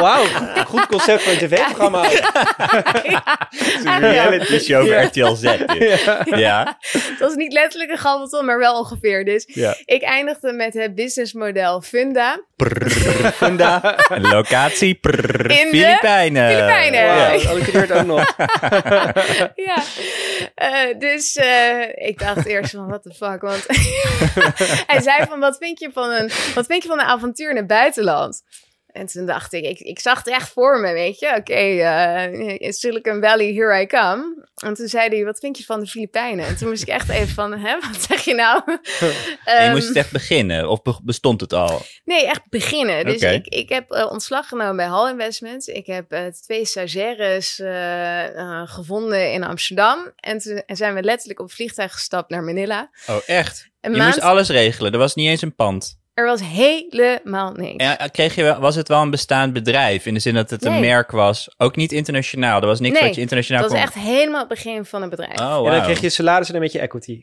[0.00, 0.24] Wauw,
[0.66, 2.02] goed concept voor een tv-programma.
[3.02, 3.48] ja,
[3.84, 5.02] Een reality show Ja.
[5.02, 5.42] RTL Z.
[5.42, 6.24] Ja.
[6.24, 6.78] Ja.
[6.92, 9.24] het was niet letterlijk een gabbelton, maar wel ongeveer.
[9.24, 9.74] Dus Ja.
[9.84, 12.40] ik eindigde met het businessmodel Funda.
[12.56, 13.96] Prrr, Funda.
[14.08, 14.94] Locatie.
[14.94, 16.50] Prrr, de Filipijnen.
[16.50, 17.00] Filipijnen.
[17.00, 17.16] Ja.
[17.16, 18.36] Wauw, dat allitereert ook nog.
[19.68, 19.82] ja,
[20.54, 23.66] Eh, dus eh, ik dacht eerst van, what the fuck, want
[24.92, 27.56] hij zei van, wat vind je van een, wat vind je van een avontuur in
[27.56, 28.42] het buitenland?
[28.92, 31.34] En toen dacht ik, ik, ik zag het echt voor me, weet je.
[31.36, 34.48] Oké, eh, in Silicon Valley, here I come.
[34.54, 36.46] En toen zei hij, wat vind je van de Filipijnen?
[36.46, 38.62] En toen moest ik echt even van, hè, wat zeg je nou?
[39.44, 41.82] En je moest het echt beginnen, of be- bestond het al?
[42.04, 43.04] Nee, echt beginnen.
[43.04, 45.66] Dus ik, ik heb eh, ontslag genomen bij Hall Investments.
[45.66, 50.12] Ik heb eh, twee stagiaires eh, eh, gevonden in Amsterdam.
[50.16, 52.90] En toen zijn we letterlijk op vliegtuig gestapt naar Manila.
[53.06, 53.68] Oh, echt?
[53.80, 54.92] Een je maand, moest alles regelen.
[54.92, 55.99] Er was niet eens een pand.
[56.20, 57.84] Er was helemaal niks.
[57.84, 60.06] En eh, kreeg je, wel- was het wel een bestaand bedrijf?
[60.06, 61.54] In de zin dat het een merk was.
[61.56, 62.60] Ook niet internationaal.
[62.60, 63.88] Er was niks Nee, wat je internationaal dat was kon...
[63.88, 65.40] echt helemaal het begin van het bedrijf.
[65.40, 67.20] Oh, En dan kreeg je salaris en een beetje equity.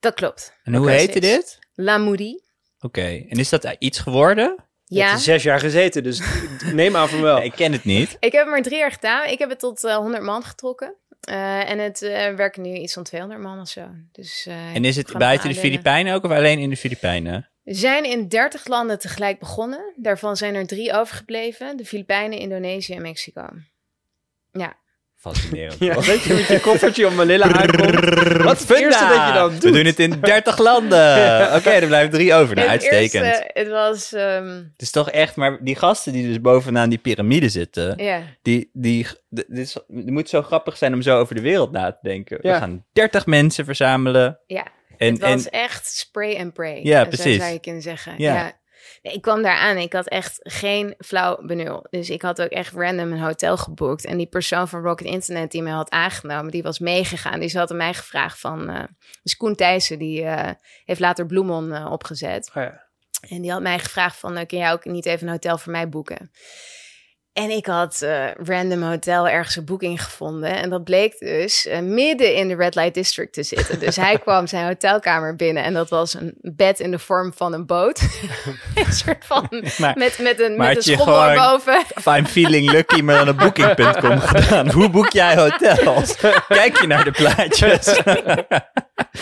[0.00, 0.52] Dat klopt.
[0.62, 1.58] En hoe heette dit?
[1.74, 2.32] La Moody.
[2.80, 3.24] Oké.
[3.28, 4.56] En is dat iets geworden?
[4.84, 5.02] Je Ja.
[5.04, 6.20] hebt er zes jaar gezeten, dus
[6.72, 7.42] neem aan van wel.
[7.42, 8.16] Ik ken het niet.
[8.20, 9.26] Ik heb het maar drie jaar gedaan.
[9.28, 10.94] Ik heb het tot eh 100 man getrokken.
[11.20, 13.86] Eh, en het eh, werken nu iets van 200 man of zo.
[14.12, 15.54] Dus, eh, En is het buiten de.
[15.54, 17.50] Filipijnen ook of alleen in de Filipijnen?
[17.68, 19.92] We zijn in 30 landen tegelijk begonnen.
[19.96, 21.76] Daarvan zijn er drie overgebleven.
[21.76, 23.46] De Filipijnen, Indonesië en Mexico.
[24.52, 24.76] Ja.
[25.16, 25.78] Fascinerend.
[25.78, 28.42] Ja, dat je met je koffertje Manila aankomt.
[28.42, 29.62] Wat het eerste dat je dan doet?
[29.62, 31.14] We doen het in 30 landen.
[31.56, 32.54] Oké, er blijven drie over.
[32.54, 33.24] Nou, Het uitstekend.
[33.24, 34.12] eerste, het was...
[34.12, 38.22] ehm, Het is toch echt, maar die gasten die dus bovenaan die piramide zitten, ja.
[38.42, 41.90] die, die, dit, is, het moet zo grappig zijn om zo over de wereld na
[41.92, 42.38] te denken.
[42.42, 44.38] We gaan 30 mensen verzamelen.
[44.46, 44.66] Ja,
[44.98, 46.80] En, het was en echt spray and pray.
[46.82, 47.36] Ja, Zo precies.
[47.36, 48.14] zou je kunnen zeggen.
[48.16, 48.34] Ja.
[48.34, 48.58] Ja.
[49.02, 49.76] Nee, ik kwam daar aan.
[49.76, 51.86] Ik had echt geen flauw benul.
[51.90, 54.04] Dus ik had ook echt random een hotel geboekt.
[54.04, 57.40] En die persoon van Rocket Internet die mij had aangenomen, die was meegegaan.
[57.40, 58.70] Die had aan mij gevraagd van...
[58.70, 58.82] eh
[59.22, 60.50] dus Koen Thijssen, die eh,
[60.84, 62.50] heeft later Bloemon eh, opgezet.
[62.54, 62.86] Oh ja.
[63.28, 65.88] En die had mij gevraagd van, kun jij ook niet even een hotel voor mij
[65.88, 66.30] boeken?
[67.38, 70.56] En ik had eh, random hotel ergens een boeking gevonden.
[70.56, 73.78] En dat bleek dus eh, midden in de Red Light District te zitten.
[73.78, 77.52] Dus hij kwam zijn hotelkamer binnen en dat was een bed in de vorm van
[77.52, 78.00] een boot.
[78.74, 81.84] een soort van, Maar- met, met een, met een schommel erboven.
[82.06, 84.70] I'm feeling lucky, maar dan op booking.com gedaan.
[84.78, 86.16] Hoe boek jij hotels?
[86.48, 88.00] Kijk je naar de plaatjes?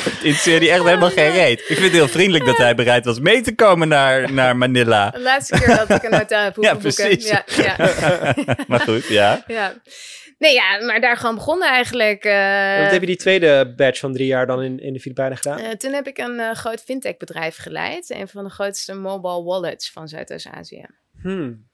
[0.23, 1.59] Interesseert die echt helemaal geen reet.
[1.61, 5.11] Ik vind het heel vriendelijk dat hij bereid was mee te komen naar, naar Manila.
[5.11, 7.05] De laatste keer dat ik een hotel heb hoeven Ja, boeken.
[7.09, 7.29] precies.
[7.29, 7.45] Ja,
[7.77, 8.35] ja,
[8.69, 9.45] Maar goed, ja.
[9.47, 9.75] ja.
[10.39, 12.25] Nee, ja, maar daar gewoon begonnen eigenlijk.
[12.25, 15.37] eh, Wat heb je die tweede batch van drie jaar dan in, in de Filipijnen
[15.37, 15.59] gedaan?
[15.59, 18.11] Eh, toen heb ik een eh, groot fintech bedrijf geleid.
[18.11, 20.85] Een van de grootste mobile wallets van Zuidoost-Azië.
[21.23, 21.67] Hmm.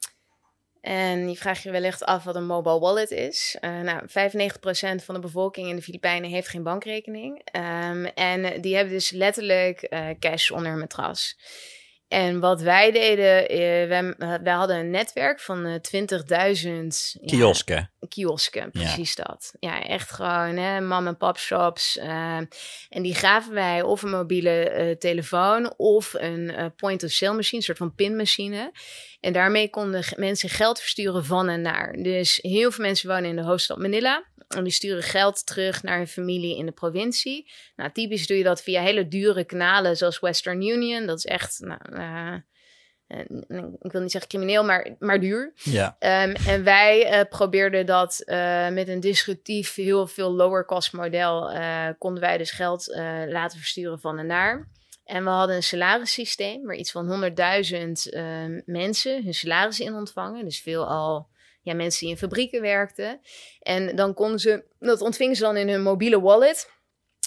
[0.83, 3.57] En je vraagt je wellicht af wat een mobile wallet is.
[3.61, 7.41] Eh nou, 95% van de bevolking in de Filipijnen heeft geen bankrekening.
[7.45, 11.37] Ehm, en die hebben dus letterlijk eh, cash onder een matras.
[12.13, 13.59] En wat wij deden, eh,
[13.89, 17.91] wij, wij hadden een netwerk van eh 20.000 ja, Kiosken.
[18.09, 19.55] kiosken, precies dat.
[19.59, 21.99] Ja, echt gewoon hè, mom en pop shops.
[21.99, 22.37] eh,
[22.89, 27.95] en die gaven wij of een mobiele telefoon of een point-of-sale machine, een soort van
[27.95, 28.73] pinmachine.
[29.21, 31.93] En daarmee konden mensen geld versturen van en naar.
[31.93, 34.25] Dus heel veel mensen wonen in de hoofdstad Manila.
[34.55, 37.51] En die sturen geld terug naar hun familie in de provincie.
[37.77, 41.07] Nou, typisch doe je dat via hele dure kanalen zoals Western Union.
[41.07, 42.35] Dat is echt, nou, eh,
[43.07, 45.53] eh, ik wil niet zeggen crimineel, maar, maar duur.
[45.55, 45.97] Ja.
[45.99, 48.23] Ehm, en wij eh, probeerden dat
[48.73, 51.51] met een disruptief, heel veel lower cost model.
[51.99, 52.87] konden wij dus geld
[53.29, 54.71] laten versturen van en naar.
[55.05, 58.25] En we hadden een salarissysteem waar iets van 100.000 eh,
[58.65, 60.45] mensen hun salaris in ontvangen.
[60.45, 61.29] Dus veel al
[61.63, 63.21] ja, mensen die in fabrieken werkten.
[63.61, 66.71] En dan konden ze, dat ontvingen ze dan in hun mobiele wallet.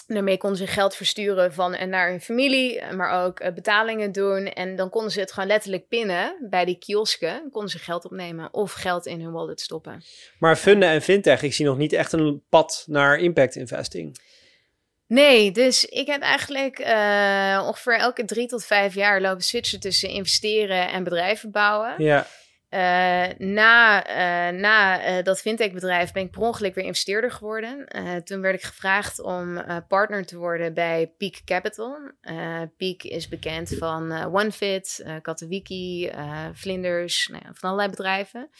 [0.06, 4.46] Daarmee konden ze geld versturen van en naar hun familie, maar ook eh, betalingen doen.
[4.46, 7.48] En dan konden ze het gewoon letterlijk pinnen bij die kiosken.
[7.50, 10.04] Konden ze geld opnemen of geld in hun wallet stoppen.
[10.38, 14.18] Maar funden en fintech, ik zie nog niet echt een pad naar impact investing.
[15.06, 20.08] Nee, dus ik heb eigenlijk eh, ongeveer elke drie tot vijf jaar lopen switchen tussen
[20.08, 21.94] investeren en bedrijven bouwen.
[21.98, 22.26] Ja,
[22.68, 27.86] Eh, na eh, na eh, dat fintech-bedrijf ben ik per ongeluk weer investeerder geworden.
[28.24, 32.10] Toen werd ik gevraagd om partner te worden bij Peak Capital.
[32.76, 36.10] Peak is bekend van OneFit, eh Katowiki,
[36.52, 38.50] Vlinders, nou ja, van allerlei bedrijven.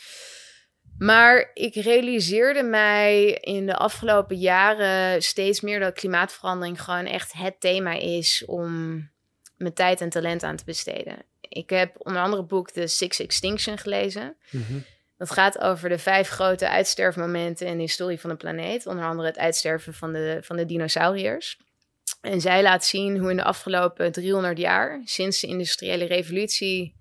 [0.98, 7.60] Maar ik realiseerde mij in de afgelopen jaren steeds meer dat klimaatverandering gewoon echt het
[7.60, 8.70] thema is om
[9.56, 11.16] mijn tijd en talent aan te besteden.
[11.48, 14.36] Ik heb onder andere het boek The Six Extinction gelezen.
[14.50, 14.78] Mhm.
[15.18, 18.86] Dat gaat over de vijf grote uitsterfmomenten in de historie van de planeet.
[18.86, 21.58] Onder andere het uitsterven van de, van de dinosauriërs.
[22.20, 26.94] En zij laat zien hoe in de afgelopen 300 jaar, sinds de industriële revolutie,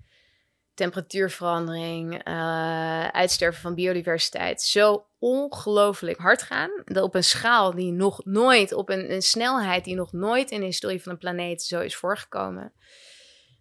[0.73, 6.69] temperatuurverandering, eh, uitsterven van biodiversiteit, zo ongelooflijk hard gaan.
[6.85, 10.59] Dat op een schaal die nog nooit, op een, een snelheid die nog nooit in
[10.59, 12.73] de historie van de planeet zo is voorgekomen.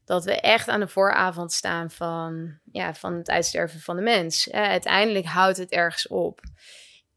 [0.05, 4.49] Dat we echt aan de vooravond staan van, ja, van het uitsterven van de mens.
[4.49, 6.41] Eh, uiteindelijk houdt het ergens op.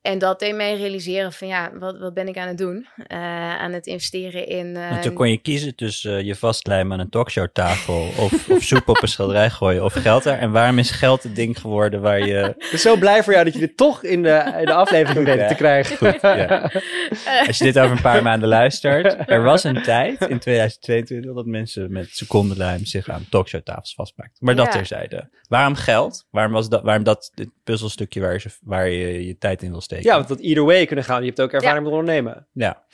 [0.07, 2.87] En dat deed mij realiseren van ja, wat, wat ben ik aan het doen?
[3.07, 3.17] Eh,
[3.59, 4.75] aan het investeren in...
[4.75, 8.63] eh, Want toen kon je kiezen tussen eh, je vastlijmen aan een talkshowtafel of, of
[8.63, 10.37] soep op een schilderij gooien of geld er.
[10.37, 12.53] En waarom is geld het ding geworden waar je...
[12.57, 15.25] Ik ben zo blij voor jou dat je dit toch in de, in de aflevering
[15.25, 15.47] weet Ja.
[15.47, 15.97] te krijgen.
[15.97, 16.71] Goed, ja.
[17.47, 19.29] Als je dit over een paar maanden luistert.
[19.29, 24.45] Er was een tijd in 2022 dat mensen met secondenlijm zich aan talkshowtafels vastmaakten.
[24.45, 24.71] Maar dat Ja.
[24.71, 25.29] terzijde.
[25.47, 26.25] Waarom geld?
[26.29, 29.81] Waarom was dat, waarom dat dit puzzelstukje waar je, waar je je tijd in wil
[29.81, 29.95] steken?
[30.03, 31.21] Ja, want dat either way kunnen gaan.
[31.21, 32.47] Je hebt ook ervaring met ondernemen.
[32.53, 32.85] Ja.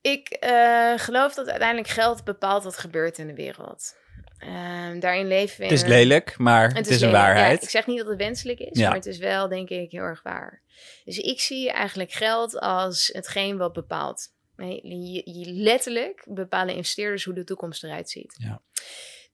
[0.00, 3.96] Ik eh, geloof dat uiteindelijk geld bepaalt wat gebeurt in de wereld.
[4.38, 7.08] Ehm, daarin leven we Het is een- lelijk, maar het, is, een.
[7.08, 7.62] Ja, waarheid.
[7.62, 8.86] ik zeg niet dat het wenselijk is, Ja.
[8.86, 10.62] maar het is wel, denk ik, heel erg waar.
[11.04, 14.26] Dus ik zie eigenlijk geld als hetgeen wat bepaalt.
[14.56, 18.34] Nee, je, je- letterlijk bepalen investeerders hoe de toekomst eruit ziet.
[18.38, 18.62] Ja.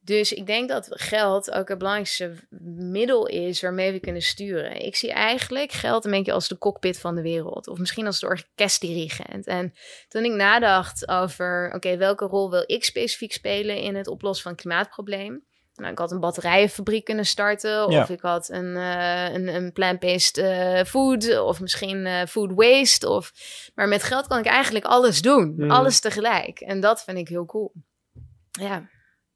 [0.05, 2.35] Dus ik denk dat geld ook het belangrijkste
[2.77, 4.85] middel is waarmee we kunnen sturen.
[4.85, 7.69] Ik zie eigenlijk geld een beetje als de cockpit van de wereld.
[7.69, 9.47] Of misschien als de orkestdirigent.
[9.47, 9.75] En
[10.09, 14.53] toen ik nadacht over, oké, welke rol wil ik specifiek spelen in het oplossen van
[14.53, 15.45] het klimaatprobleem?
[15.75, 17.87] Nou, ik had een batterijenfabriek kunnen starten.
[17.87, 18.09] Of Ja.
[18.09, 21.39] ik had een, eh, een, een plant-based eh, food.
[21.39, 23.09] Of misschien eh, food waste.
[23.09, 23.33] Of...
[23.75, 25.55] Maar met geld kan ik eigenlijk alles doen.
[25.57, 25.71] Mhm.
[25.71, 26.61] Alles tegelijk.
[26.61, 27.73] En dat vind ik heel cool.
[28.51, 28.89] Ja.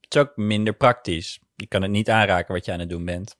[0.08, 1.40] Het is ook minder praktisch.
[1.56, 3.36] Je kan het niet aanraken wat je aan het doen bent.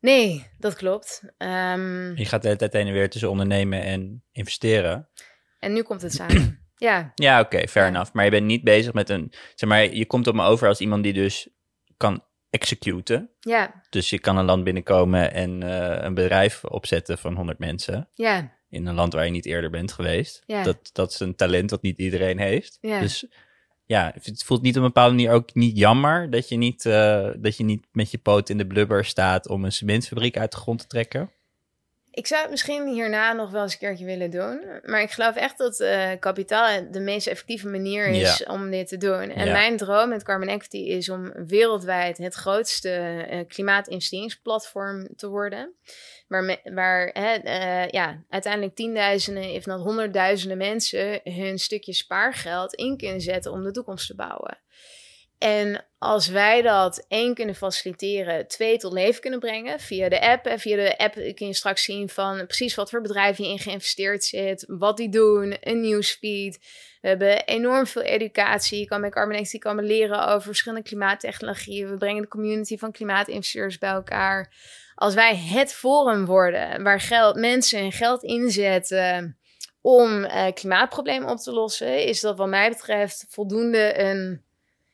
[0.00, 1.22] Nee, dat klopt.
[1.38, 5.08] Ehm, Je gaat de hele tijd heen en weer tussen ondernemen en investeren.
[5.58, 6.60] en nu komt het samen.
[6.76, 7.92] ja, Ja, oké, fair Ja.
[7.92, 8.12] enough.
[8.12, 9.32] Maar je bent niet bezig met een...
[9.54, 11.48] Zeg maar, je komt op me over als iemand die dus
[11.96, 13.30] kan executen.
[13.40, 18.08] ja, Dus je kan een land binnenkomen en eh, een bedrijf opzetten van 100 mensen.
[18.14, 20.42] ja, In een land waar je niet eerder bent geweest.
[20.46, 20.62] Ja.
[20.62, 22.78] Dat, dat is een talent dat niet iedereen heeft.
[22.80, 23.00] Ja.
[23.00, 23.26] Dus
[23.86, 27.28] ja, het voelt niet op een bepaalde manier ook niet jammer dat je niet, eh,
[27.36, 30.56] dat je niet met je poot in de blubber staat om een cementfabriek uit de
[30.56, 31.30] grond te trekken.
[32.10, 34.60] Ik zou het misschien hierna nog wel eens een keertje willen doen.
[34.84, 38.96] Maar ik geloof echt dat eh, kapitaal de meest effectieve manier is om dit te
[38.96, 39.30] doen.
[39.30, 39.52] En Ja.
[39.52, 45.74] mijn droom met Carbon Equity is om wereldwijd het grootste eh, klimaatinvesteringsplatform te worden.
[46.74, 53.20] Waar, hè, eh, ja, uiteindelijk tienduizenden, if not honderdduizenden mensen hun stukje spaargeld in kunnen
[53.20, 54.58] zetten om de toekomst te bouwen.
[55.42, 60.46] En als wij dat één kunnen faciliteren, twee tot leven kunnen brengen via de app.
[60.46, 63.58] En via de app kun je straks zien van precies wat voor bedrijven je in
[63.58, 66.58] geïnvesteerd zit, wat die doen, een nieuwsfeed.
[67.00, 68.78] We hebben enorm veel educatie.
[68.78, 71.90] Je kan bij Carbon Equity komen leren over verschillende klimaattechnologieën.
[71.90, 74.54] We brengen de community van klimaatinvesteerders bij elkaar.
[74.94, 79.38] Als wij het forum worden waar geld, mensen hun geld inzetten
[79.80, 84.50] om eh, klimaatproblemen op te lossen, is dat wat mij betreft voldoende een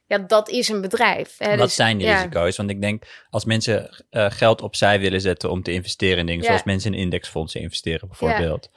[0.09, 1.35] ja, dat is een bedrijf.
[1.39, 1.49] Hè?
[1.57, 2.57] Wat Dus, zijn die ja, risico's?
[2.57, 6.43] Want ik denk, als mensen eh, geld opzij willen zetten om te investeren in dingen,
[6.43, 6.47] Ja.
[6.49, 8.71] zoals mensen in indexfondsen investeren bijvoorbeeld.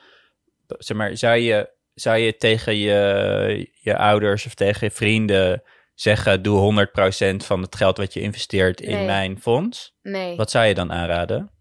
[0.68, 5.64] Zeg maar, zou je, zou je tegen je, je ouders of tegen je vrienden
[5.96, 9.06] zeggen, doe 100% van het geld wat je investeert in Nee.
[9.06, 9.96] mijn fonds?
[10.02, 11.52] Nee, Wat zou je dan aanraden?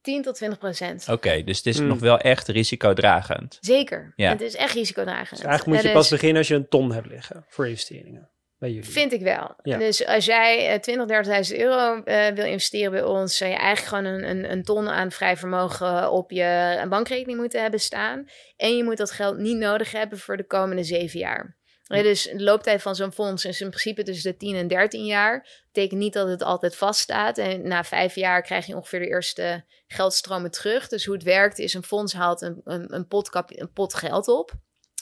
[0.00, 1.08] 10 tot 20 procent.
[1.08, 1.86] Oké, dus het is Hmm.
[1.86, 3.58] nog wel echt risicodragend.
[3.60, 4.12] Zeker.
[4.16, 4.28] Ja.
[4.30, 5.30] Het is echt risicodragend.
[5.30, 8.30] Dus eigenlijk moet je pas dus- beginnen als je een ton hebt liggen voor investeringen.
[8.62, 8.90] Bij jullie.
[8.90, 9.54] Vind ik wel.
[9.62, 9.78] Ja.
[9.78, 13.88] Dus als jij eh, 20, 30.000 euro eh, wil investeren bij ons, zou je eigenlijk
[13.88, 18.24] gewoon een, een, een ton aan vrij vermogen op je bankrekening moeten hebben staan.
[18.56, 21.56] En je moet dat geld niet nodig hebben voor de komende zeven jaar.
[21.86, 25.04] Eh, Dus de looptijd van zo'n fonds is in principe tussen de 10 en 13
[25.06, 25.62] jaar.
[25.72, 27.38] Betekent niet dat het altijd vaststaat.
[27.38, 30.88] En na vijf jaar krijg je ongeveer de eerste geldstromen terug.
[30.88, 33.94] Dus hoe het werkt is een fonds haalt een, een, een, pot, kap- een pot
[33.94, 34.52] geld op.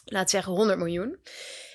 [0.04, 1.18] Laat zeggen 100 miljoen.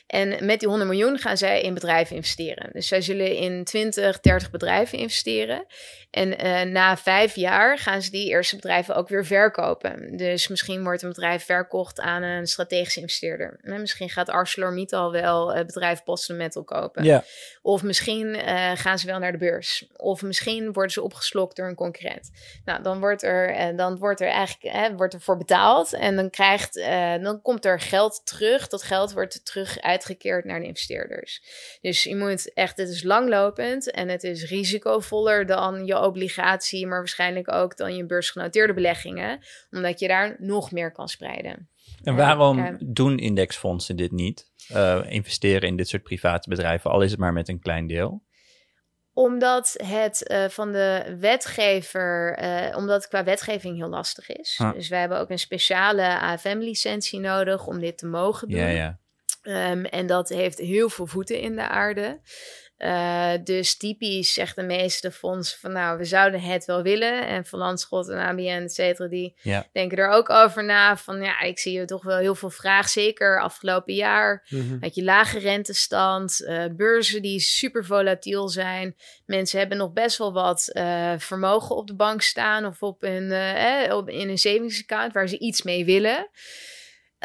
[0.08, 2.70] En met die 100 miljoen gaan zij in bedrijven investeren.
[2.72, 5.66] Dus zij zullen in 20, 30 bedrijven investeren.
[6.12, 10.18] En eh, na vijf jaar gaan ze die eerste bedrijven ook weer verkopen.
[10.18, 13.60] Dus misschien wordt een bedrijf verkocht aan een strategische investeerder.
[13.62, 17.04] En misschien gaat ArcelorMittal wel het bedrijf Boston Metal kopen.
[17.04, 17.24] Ja.
[17.62, 19.88] Of misschien eh, gaan ze wel naar de beurs.
[19.96, 22.32] Of misschien worden ze opgeslokt door een concurrent.
[22.66, 25.94] Nou, dan wordt er, eh, dan wordt er eigenlijk eh, wordt er voor betaald.
[25.94, 28.68] En dan, krijgt, eh, dan komt er geld terug.
[28.68, 31.42] Dat geld wordt terug uitgekeerd naar de investeerders.
[31.82, 36.98] Dus je moet echt, het is langlopend en het is risicovoller dan je obligatie, maar
[36.98, 39.40] waarschijnlijk ook dan je beursgenoteerde beleggingen,
[39.72, 41.70] omdat je daar nog meer kan spreiden.
[42.04, 42.78] En waarom ja.
[42.80, 44.52] doen indexfondsen dit niet?
[44.68, 48.24] Eh, investeren in dit soort private bedrijven, al is het maar met een klein deel.
[49.14, 54.60] Omdat het eh, van de wetgever, eh, omdat het qua wetgeving heel lastig is.
[54.62, 54.74] Ah.
[54.74, 58.60] Dus wij hebben ook een speciale AFM-licentie nodig om dit te mogen doen.
[58.60, 59.00] Ja, ja.
[59.46, 62.20] Ehm, en dat heeft heel veel voeten in de aarde.
[62.76, 67.28] Eh, dus typisch zegt de meeste fonds van nou, we zouden het wel willen.
[67.28, 69.68] En Van Landschot en ABN, et cetera, die Ja.
[69.74, 70.98] denken er ook over na.
[70.98, 72.90] Van ja, ik zie hier toch wel heel veel vraag.
[72.90, 74.48] Zeker afgelopen jaar
[74.80, 78.96] had je lage rentestand, eh, beurzen die super volatiel zijn.
[79.26, 83.32] Mensen hebben nog best wel wat eh, vermogen op de bank staan of op een,
[83.32, 86.30] eh, op, in een savings account waar ze iets mee willen.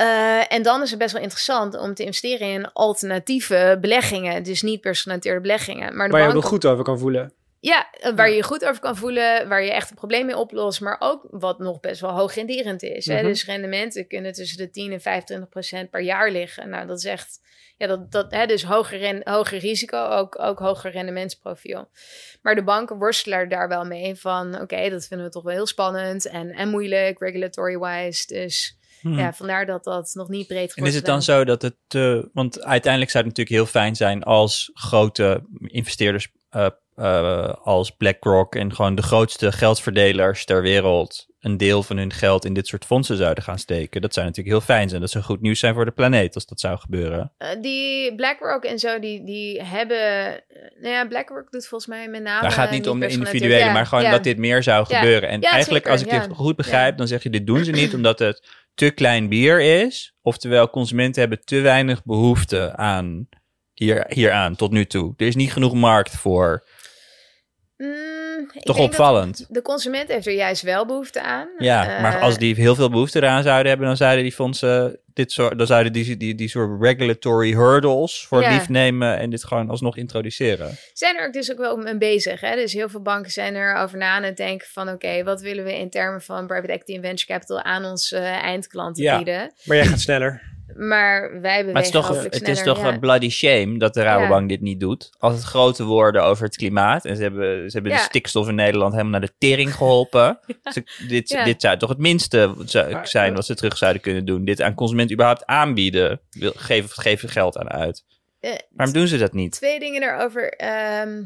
[0.01, 4.43] Eh, en dan is het best wel interessant om te investeren in alternatieve beleggingen.
[4.43, 5.97] Dus niet personaliseerde beleggingen.
[5.97, 7.33] Maar de Waar je nog goed over kan voelen.
[7.59, 10.37] Ja, eh, waar je je goed over kan voelen, waar je echt een probleem mee
[10.37, 13.07] oplost, maar ook wat nog best wel hoog renderend is.
[13.07, 13.17] hè?
[13.17, 13.25] Mhm.
[13.25, 16.69] Dus rendementen kunnen tussen de 10 en 25 procent per jaar liggen.
[16.69, 17.41] Nou, dat is echt,
[17.77, 21.89] ja, dat, dat, hè, dus hoger, ren, hoger risico, ook, ook hoger rendementsprofiel.
[22.43, 25.67] Maar de banken worstelen daar wel mee van, oké, dat vinden we toch wel heel
[25.67, 28.27] spannend en, en moeilijk, regulatory-wise.
[28.27, 29.19] Dus Hmm.
[29.19, 32.19] ja, vandaar dat dat nog niet breed En is het dan zo dat het, eh,
[32.33, 38.55] want uiteindelijk zou het natuurlijk heel fijn zijn als grote investeerders eh, eh, als BlackRock
[38.55, 42.85] en gewoon de grootste geldverdelers ter wereld een deel van hun geld in dit soort
[42.85, 44.01] fondsen zouden gaan steken.
[44.01, 45.01] Dat zou natuurlijk heel fijn zijn.
[45.01, 47.33] Dat zou goed nieuws zijn voor de planeet als dat zou gebeuren.
[47.39, 49.99] Eh, die BlackRock en zo, die, die hebben...
[50.27, 52.43] eh, nou ja, BlackRock doet volgens mij met name...
[52.43, 54.99] Daar gaat niet om de individuele, maar gewoon ja, dat dit meer zou Ja.
[54.99, 55.29] gebeuren.
[55.29, 57.95] En eigenlijk, zeker, als ik dit goed begrijp, dan zeg je, dit doen ze niet
[57.95, 60.15] omdat het te klein bier is.
[60.23, 63.29] Oftewel, consumenten hebben te weinig behoefte aan
[63.75, 65.15] hier, hieraan tot nu toe.
[65.17, 66.67] Er is niet genoeg markt voor.
[67.77, 68.10] Mm,
[68.55, 69.47] ik Toch dat opvallend.
[69.49, 71.49] De consument heeft er juist wel behoefte aan.
[71.59, 74.99] Ja, maar Eh, als die heel veel behoefte eraan zouden hebben, dan zouden die fondsen
[75.15, 78.51] dit soort, dan zouden die, die, die soort regulatory hurdles voor Ja.
[78.53, 80.77] lief nemen en dit gewoon alsnog introduceren.
[80.93, 82.41] zijn er ook dus ook wel mee bezig.
[82.41, 82.55] Hè?
[82.55, 84.89] Dus heel veel banken zijn er over na aan het denken van...
[84.89, 87.63] oké, wat willen we in termen van private equity en venture capital...
[87.63, 89.17] aan onze eh, eindklanten Ja.
[89.17, 89.53] bieden.
[89.65, 90.43] Maar jij gaat sneller.
[90.77, 92.89] Maar wij bewegen Maar het is toch, het is toch ja.
[92.93, 95.11] een bloody shame dat de Rabobank dit niet doet.
[95.19, 97.05] Als het grote woorden over het klimaat.
[97.05, 97.99] En ze hebben, ze hebben Ja.
[97.99, 100.39] de stikstof in Nederland helemaal naar de tering geholpen.
[100.75, 101.45] Ze- dit, Ja.
[101.45, 102.55] dit zou toch het minste
[103.03, 104.45] zijn wat ze terug zouden kunnen doen.
[104.45, 106.21] Dit aan consumenten überhaupt aanbieden.
[106.39, 108.05] Geef, geef er geld aan uit.
[108.41, 109.53] Eh, Waarom doen ze dat niet?
[109.53, 110.53] Twee dingen daarover.
[110.53, 111.23] Ehm,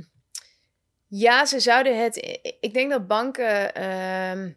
[1.09, 2.38] ja, ze zouden het.
[2.61, 4.51] Ik denk dat banken ehm,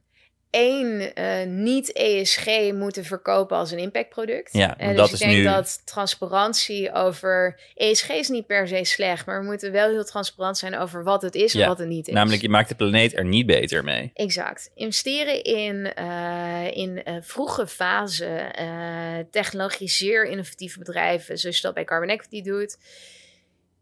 [0.49, 4.53] één eh, niet ESG moeten verkopen als een impactproduct.
[4.53, 8.67] Ja, En dus dat ik is denk nu- dat transparantie over ESG is niet per
[8.67, 11.79] se slecht, maar we moeten wel heel transparant zijn over wat het is en wat
[11.79, 12.13] het niet is.
[12.13, 14.11] Namelijk, je maakt de planeet er niet beter mee.
[14.13, 14.71] Exact.
[14.75, 21.83] Investeren in, eh, in eh, vroege fase eh zeer innovatieve bedrijven, zoals je dat bij
[21.83, 22.77] Carbon Equity doet,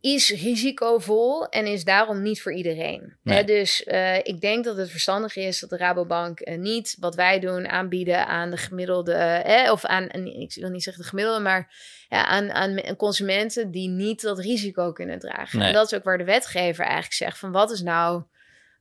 [0.06, 3.16] is risicovol en is daarom niet voor iedereen.
[3.22, 3.44] Nee.
[3.44, 7.40] Dus eh, ik denk dat het verstandig is dat de Rabobank eh, niet wat wij
[7.40, 11.74] doen aanbieden aan de gemiddelde, eh, of aan, ik wil niet zeggen de gemiddelde, maar
[12.10, 15.60] ja, aan, aan consumenten die niet dat risico kunnen dragen.
[15.60, 15.68] Nee.
[15.68, 18.24] En dat is ook waar de wetgever eigenlijk zegt van wat is nou,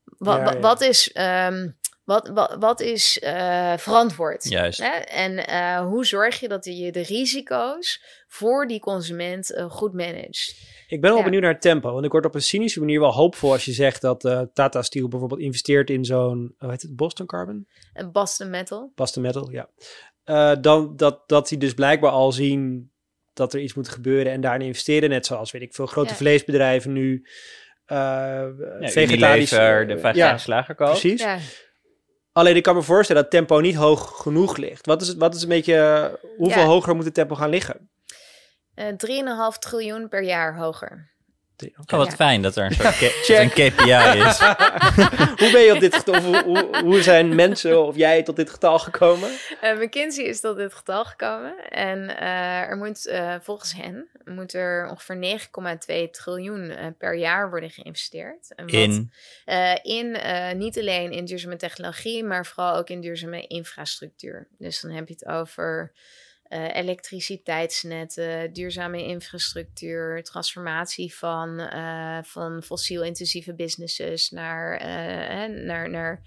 [0.05, 0.59] wat, Ja, wa- ja.
[0.61, 1.69] wat is, ehm,
[2.05, 4.49] wat, wat, wat is eh, verantwoord?
[4.49, 4.79] Juist.
[4.79, 4.93] Hè?
[4.99, 10.73] En eh, hoe zorg je dat je de risico's voor die consument goed managt?
[10.95, 11.25] Ik ben wel Ja.
[11.25, 11.93] benieuwd naar het tempo.
[11.93, 14.83] Want ik word op een cynische manier wel hoopvol als je zegt dat eh, Tata
[14.83, 17.67] Steel bijvoorbeeld investeert in zo'n, hoe heet het, Boston Carbon?
[17.93, 18.93] En Boston Metal.
[18.95, 19.69] Boston Metal, ja.
[20.25, 22.93] Eh, dan dat, dat die dus blijkbaar al zien
[23.33, 25.09] dat er iets moet gebeuren en daarin investeren.
[25.11, 26.15] Net zoals, weet ik veel, grote Ja.
[26.15, 27.13] vleesbedrijven nu
[27.93, 28.49] uh, Ja,
[28.81, 29.53] vegetarisch...
[29.53, 31.21] Unilever, de eh, vegetarische ja, precies.
[31.21, 31.39] Ja.
[32.33, 34.87] Alleen ik kan me voorstellen dat tempo niet hoog genoeg ligt.
[34.87, 36.67] Wat is, het, wat is een beetje, eh, hoeveel Ja.
[36.69, 37.91] hoger moet het tempo gaan liggen?
[38.75, 38.87] Eh
[39.53, 41.13] 3,5 triljoen per jaar hoger.
[41.93, 42.17] Oh, wat Ja.
[42.17, 44.39] fijn dat er een soort een KPI is.
[45.41, 48.51] hoe ben je op dit getal, hoe, hoe, hoe zijn mensen of jij tot dit
[48.51, 49.31] getal gekomen?
[49.61, 51.69] Eh, McKinsey is tot dit getal gekomen.
[51.69, 55.39] En eh, er moet eh, volgens hen moet er ongeveer
[56.07, 58.53] 9,2 triljoen per jaar worden geïnvesteerd.
[58.55, 59.13] En wat- In,
[59.45, 64.49] Eh, in eh, niet alleen in duurzame technologie, maar vooral ook in duurzame infrastructuur.
[64.59, 65.93] Dus dan heb je het over
[66.45, 76.23] eh, elektriciteitsnetten, duurzame infrastructuur, transformatie van, eh, van fossiel-intensieve businesses naar, eh, naar, naar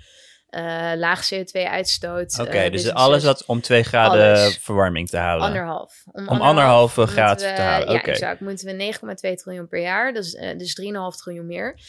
[0.97, 2.39] laag CO2-uitstoot.
[2.39, 4.57] Oké, dus alles wat om twee graden Alles.
[4.57, 5.47] verwarming te houden.
[5.47, 6.03] Anderhalf.
[6.11, 8.09] Om, Om anderhalve graad we- te houden, Ja, oké.
[8.09, 8.39] exact.
[8.39, 11.79] Moeten we 9,2 triljoen per jaar, dus, dus 3,5 triljoen meer.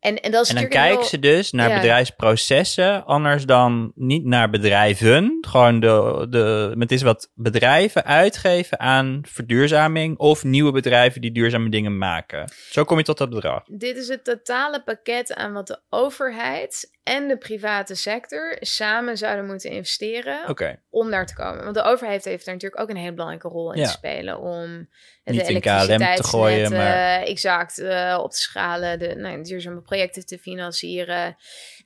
[0.00, 1.74] En, en dat is En dan kijken heel- ze dus naar ja.
[1.74, 5.38] bedrijfsprocessen, anders dan niet naar bedrijven.
[5.40, 11.68] Gewoon de, de, het is wat bedrijven uitgeven aan verduurzaming of nieuwe bedrijven die duurzame
[11.70, 12.52] dingen maken.
[12.70, 13.62] Zo kom je tot dat bedrag.
[13.66, 19.46] Dit is het totale pakket aan wat de overheid en de private sector samen zouden
[19.46, 20.48] moeten investeren
[20.90, 21.62] om daar te komen.
[21.62, 23.86] Want de overheid heeft daar natuurlijk ook een hele belangrijke rol in Ja.
[23.86, 24.88] te spelen om
[25.24, 29.80] Niet de in KLM te gooien, maar- exact eh, op te schalen, de nou, duurzame
[29.80, 31.36] projecten te financieren.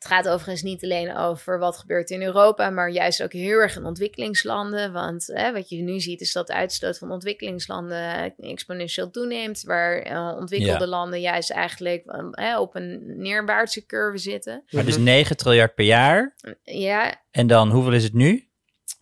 [0.04, 3.76] Het gaat overigens niet alleen over wat gebeurt in Europa, maar juist ook heel erg
[3.76, 4.92] in ontwikkelingslanden.
[4.92, 9.98] Want hè, wat je nu ziet is dat de uitstoot van ontwikkelingslanden exponentieel toeneemt, waar
[9.98, 10.90] eh, ontwikkelde Ja.
[10.90, 14.64] landen juist eigenlijk eh, hè, op een neerwaartse curve zitten.
[14.70, 16.34] Maar dus 9 triljard per jaar.
[16.62, 18.48] Ja, En dan, hoeveel is het nu?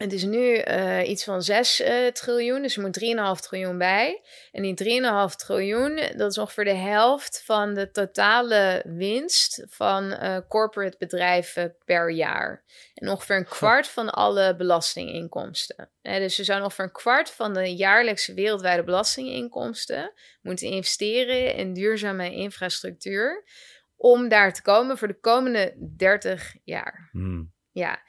[0.03, 3.01] Het is nu uh, iets van 6 uh, triljoen, dus er moet
[3.39, 4.23] 3,5 triljoen bij.
[4.53, 10.39] En die 3,5 triljoen, dat is ongeveer de helft van de totale winst van uh,
[10.49, 12.65] corporate bedrijven per jaar.
[12.95, 15.91] En ongeveer een kwart van alle belastinginkomsten.
[16.03, 22.35] dus ze zouden ongeveer een kwart van de jaarlijkse wereldwijde belastinginkomsten moeten investeren in duurzame
[22.35, 23.45] infrastructuur.
[23.97, 27.09] Om daar te komen voor de komende 30 jaar.
[27.13, 27.53] Hmm.
[27.71, 28.03] Ja.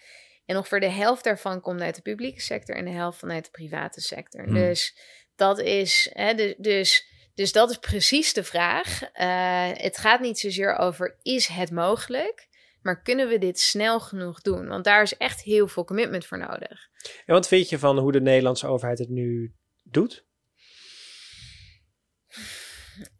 [0.45, 3.51] En ongeveer de helft daarvan komt uit de publieke sector en de helft vanuit de
[3.51, 4.43] private sector.
[4.43, 4.53] Hmm.
[4.53, 4.97] Dus
[5.35, 9.01] dat is, hè, dus, dus, dus dat is precies de vraag.
[9.01, 12.47] Uh, het gaat niet zozeer over is het mogelijk,
[12.81, 14.67] maar kunnen we dit snel genoeg doen?
[14.67, 16.89] Want daar is echt heel veel commitment voor nodig.
[17.25, 20.25] En wat vind je van hoe de Nederlandse overheid het nu doet?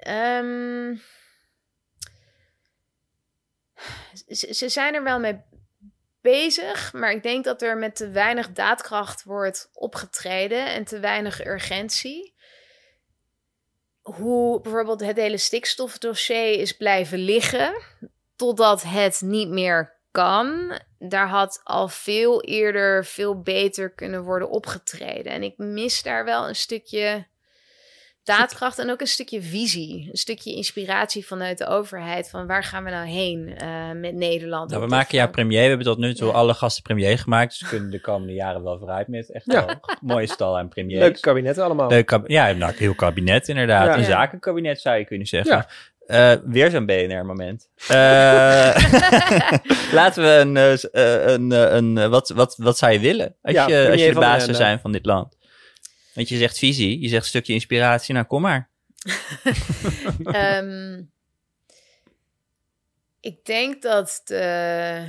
[0.08, 1.02] Um,
[4.28, 5.42] ze, ze zijn er wel mee
[6.24, 11.46] bezig, maar ik denk dat er met te weinig daadkracht wordt opgetreden en te weinig
[11.46, 12.34] urgentie.
[14.02, 17.82] Hoe bijvoorbeeld het hele stikstofdossier is blijven liggen
[18.36, 20.80] totdat het niet meer kan.
[21.00, 25.32] Daar had al veel eerder veel beter kunnen worden opgetreden.
[25.32, 27.28] En ik mis daar wel een stukje
[28.24, 30.08] daadkracht en ook een stukje visie.
[30.12, 32.30] Een stukje inspiratie vanuit de overheid.
[32.30, 34.70] Van waar gaan we nou heen uh, met Nederland?
[34.70, 35.62] Nou, we maken jou premier.
[35.62, 36.34] We hebben tot nu toe ja.
[36.34, 37.60] alle gasten premier gemaakt.
[37.60, 39.66] Dus kunnen de komende jaren wel vooruit met echt ja.
[39.66, 41.00] wel mooie stal aan premier.
[41.00, 41.90] Leuk kabinet allemaal.
[41.90, 43.86] Leuk kab ja, nou, heel kabinet inderdaad.
[43.86, 43.98] Ja.
[43.98, 45.66] Een zakenkabinet zou je kunnen zeggen.
[46.08, 47.70] Uh, weer zo'n BNR-moment.
[47.82, 47.96] Uh,
[50.00, 50.72] laten we een, uh,
[51.34, 54.44] een, een, een, wat, wat, wat zou je willen als je, als je de baas
[54.44, 55.38] zou zijn van dit land?
[56.14, 58.70] Want je zegt visie, je zegt stukje inspiratie, nou kom maar.
[60.24, 61.12] um,
[63.30, 65.06] ik denk dat de,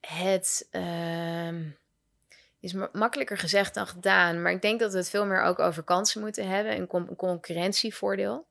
[0.00, 1.48] het uh,
[2.60, 5.82] is makkelijker gezegd dan gedaan, maar ik denk dat we het veel meer ook over
[5.82, 8.46] kansen moeten hebben, een, con concurrentievoordeel.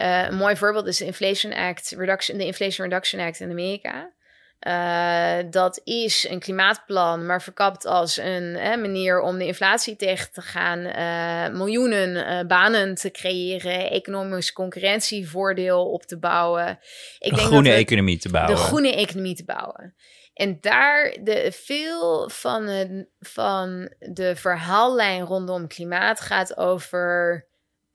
[0.00, 4.12] Uh, een mooi voorbeeld is de Inflation Act Reduction, de Inflation Reduction Act in Amerika.
[4.60, 10.32] Uh, dat is een klimaatplan, maar verkapt als een hè, manier om de inflatie tegen
[10.32, 16.78] te gaan, uh, miljoenen uh, banen te creëren, economisch concurrentievoordeel op te bouwen.
[17.18, 18.56] Ik de denk groene dat economie te bouwen.
[18.56, 19.94] De groene economie te bouwen.
[20.34, 27.46] En daar de, veel van, het, van de verhaallijn rondom klimaat gaat over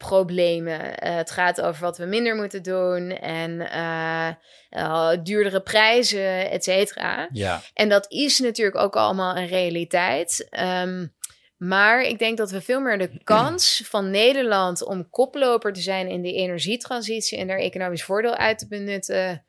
[0.08, 0.80] problemen.
[0.80, 4.28] Uh, het gaat over wat we minder moeten doen en uh,
[4.70, 7.28] uh, duurdere prijzen, et cetera.
[7.32, 7.62] Ja.
[7.74, 10.48] En dat is natuurlijk ook allemaal een realiteit.
[10.60, 11.14] Um,
[11.58, 16.08] maar ik denk dat we veel meer de kans van Nederland om koploper te zijn
[16.08, 19.46] in de energietransitie en daar economisch voordeel uit te benutten,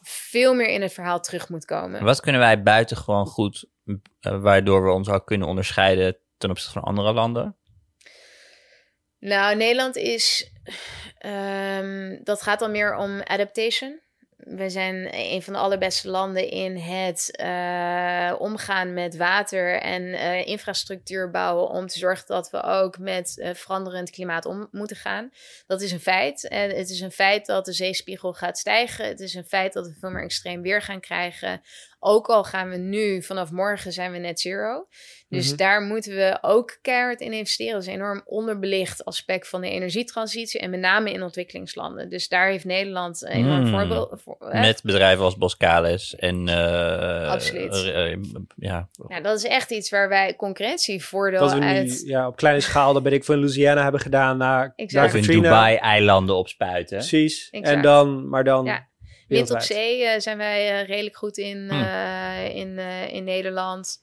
[0.00, 2.04] veel meer in het verhaal terug moet komen.
[2.04, 3.70] Wat kunnen wij buitengewoon goed,
[4.20, 7.56] waardoor we ons ook kunnen onderscheiden ten opzichte van andere landen?
[9.20, 10.50] Nou, Nederland is.
[11.26, 14.00] Um, dat gaat dan meer om adaptation.
[14.36, 20.46] We zijn een van de allerbeste landen in het uh, omgaan met water en uh,
[20.46, 25.30] infrastructuur bouwen om te zorgen dat we ook met uh, veranderend klimaat om moeten gaan.
[25.66, 26.48] Dat is een feit.
[26.48, 29.06] En het is een feit dat de zeespiegel gaat stijgen.
[29.06, 31.62] Het is een feit dat we veel meer extreem weer gaan krijgen.
[31.98, 34.86] Ook al gaan we nu, vanaf morgen zijn we net zero.
[35.30, 35.56] Dus mm-hmm.
[35.56, 37.72] daar moeten we ook keihard in investeren.
[37.72, 40.60] Dat is een enorm onderbelicht aspect van de energietransitie.
[40.60, 42.08] En met name in ontwikkelingslanden.
[42.08, 43.70] Dus daar heeft Nederland een enorm mm.
[43.70, 44.36] voorbeeld voor.
[44.38, 44.60] Hè?
[44.60, 46.48] Met bedrijven als Boskalis en...
[46.48, 47.74] Uh, Absoluut.
[47.74, 48.16] Uh,
[48.56, 48.88] ja.
[49.08, 52.02] ja, dat is echt iets waar wij concurrentievoordeel dat we uit...
[52.06, 55.14] Ja, op kleine schaal, dat ben ik van Louisiana hebben gedaan naar, exact.
[55.14, 56.98] Of in Dubai-eilanden opspuiten.
[56.98, 57.48] Precies.
[57.50, 57.76] Exact.
[57.76, 58.64] En dan, maar dan...
[58.64, 58.88] Ja.
[59.28, 61.74] Wind op zee uh, zijn wij uh, redelijk goed in, hm.
[61.74, 62.78] uh, in,
[63.08, 63.98] in Nederland.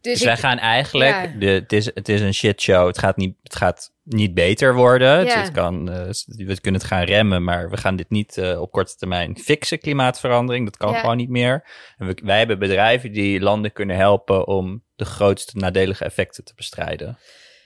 [0.00, 1.38] Dus, dus wij gaan eigenlijk, ja.
[1.38, 2.86] de, het, is, het is een shitshow.
[2.86, 5.24] Het gaat niet, het gaat niet beter worden.
[5.24, 5.40] Ja.
[5.40, 5.84] Het, kan,
[6.26, 10.64] we kunnen het gaan remmen, maar we gaan dit niet op korte termijn fixen, klimaatverandering.
[10.64, 11.00] Dat kan ja.
[11.00, 11.64] gewoon niet meer.
[11.98, 16.52] En we, wij hebben bedrijven die landen kunnen helpen om de grootste nadelige effecten te
[16.56, 17.18] bestrijden.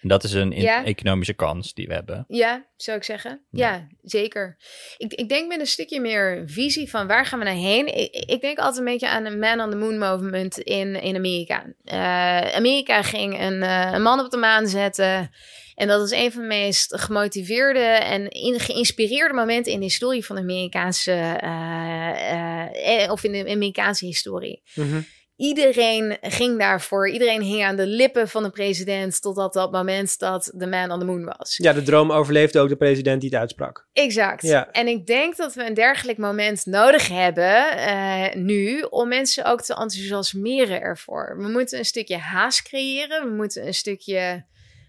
[0.04, 0.84] En dat is een ja.
[0.84, 2.24] economische kans die we hebben.
[2.28, 3.44] Ja, zou ik zeggen.
[3.50, 4.56] Ja, ja zeker.
[4.96, 7.86] Ik, ik denk met een stukje meer visie van waar gaan we naar heen.
[7.86, 11.16] Ik, ik denk altijd een beetje aan een man on the moon movement in, in
[11.16, 11.64] Amerika.
[11.84, 15.30] Uh, Amerika ging een, uh, een man op de maan zetten.
[15.74, 20.24] En dat is een van de meest gemotiveerde en in, geïnspireerde momenten in de historie
[20.24, 24.62] van de Amerikaanse, uh, of in de Amerikaanse historie.
[24.74, 25.06] Mm -hmm.
[25.36, 27.10] Iedereen ging daarvoor.
[27.10, 30.98] Iedereen hing aan de lippen van de president totdat dat moment dat de man on
[30.98, 31.56] the moon was.
[31.56, 33.86] Ja, de droom overleefde ook de president die het uitsprak.
[33.92, 34.42] Exact.
[34.42, 34.70] Ja.
[34.70, 39.62] En ik denk dat we een dergelijk moment nodig hebben eh, nu om mensen ook
[39.62, 41.36] te enthousiasmeren ervoor.
[41.38, 43.28] We moeten een stukje haast creëren.
[43.28, 44.44] We moeten een stukje.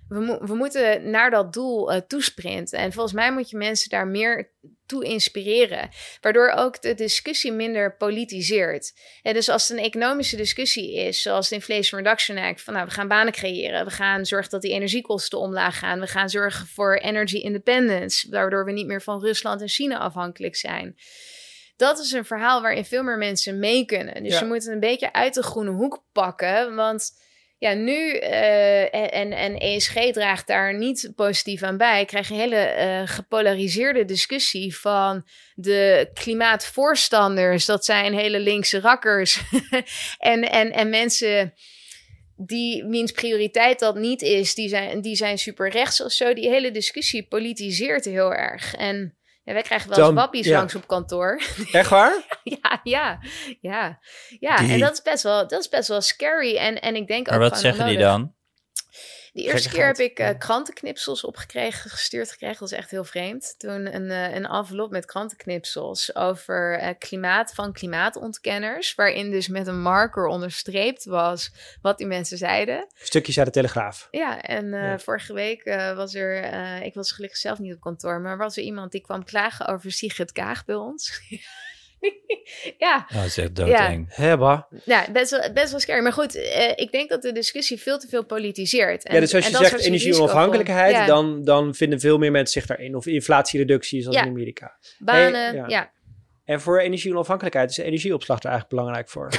[0.09, 2.79] We, mo- we moeten naar dat doel eh, toesprinten.
[2.79, 4.51] En volgens mij moet je mensen daar meer
[4.85, 5.89] toe inspireren.
[6.21, 8.93] Waardoor ook de discussie minder politiseert.
[9.21, 12.85] Ja, dus als het een economische discussie is, zoals de Inflation Reduction Act, van nou,
[12.85, 16.67] we gaan banen creëren, we gaan zorgen dat die energiekosten omlaag gaan, we gaan zorgen
[16.67, 20.95] voor energy independence, waardoor we niet meer van Rusland en China afhankelijk zijn.
[21.75, 24.23] Dat is een verhaal waarin veel meer mensen mee kunnen.
[24.23, 24.39] Dus Ja.
[24.39, 27.11] je moet het een beetje uit de groene hoek pakken, want
[27.65, 32.05] ja, nu eh, en, en ESG draagt daar niet positief aan bij.
[32.05, 37.65] Krijg je een hele eh, gepolariseerde discussie van de klimaatvoorstanders.
[37.65, 39.41] Dat zijn hele linkse rakkers.
[40.19, 41.53] en, en, en mensen
[42.37, 46.33] die wiens prioriteit dat niet is, die zijn, die zijn super rechts of zo.
[46.33, 48.75] Die hele discussie politiseert heel erg.
[48.75, 50.57] En ja, wij krijgen wel eens wappies ja.
[50.57, 51.41] langs op kantoor.
[51.71, 52.39] Echt waar?
[52.43, 53.19] ja, ja,
[53.61, 53.99] ja.
[54.39, 56.57] Ja, Die- en dat is best wel, dat is best wel scary.
[56.57, 58.33] En, en ik denk Maar ook wat gewoon zeggen die dan?
[59.35, 62.59] De eerste keer heb ik eh, krantenknipsels opgekregen, gestuurd gekregen.
[62.59, 63.55] Dat is echt heel vreemd.
[63.57, 68.95] Toen een, eh, een envelop met krantenknipsels over eh, klimaat van klimaatontkenners.
[68.95, 72.87] Waarin dus met een marker onderstreept was wat die mensen zeiden.
[72.93, 74.07] Stukjes uit de Telegraaf.
[74.11, 74.99] Ja, en Ja.
[74.99, 75.63] vorige week
[75.95, 79.23] was er, ik was gelukkig zelf niet op kantoor, maar was er iemand die kwam
[79.23, 81.21] klagen over Sigrid Kaag bij ons.
[82.85, 84.07] ja, dat is echt doodeng.
[84.09, 84.61] Hè, bah.
[84.83, 86.01] ja, best wel, best wel scary.
[86.01, 89.03] Maar goed, eh, ik denk dat de discussie veel te veel politiseert.
[89.03, 90.91] En, ja, dus als je zegt energie-onafhankelijkheid.
[90.91, 92.95] Ja, dan, dan vinden veel meer mensen zich daarin.
[92.95, 94.23] Of inflatiereductie, zoals Ja.
[94.23, 94.77] in Amerika.
[94.97, 95.93] banen, Hey, ja.
[96.45, 99.29] En voor energie-onafhankelijkheid is de energieopslag er eigenlijk belangrijk voor.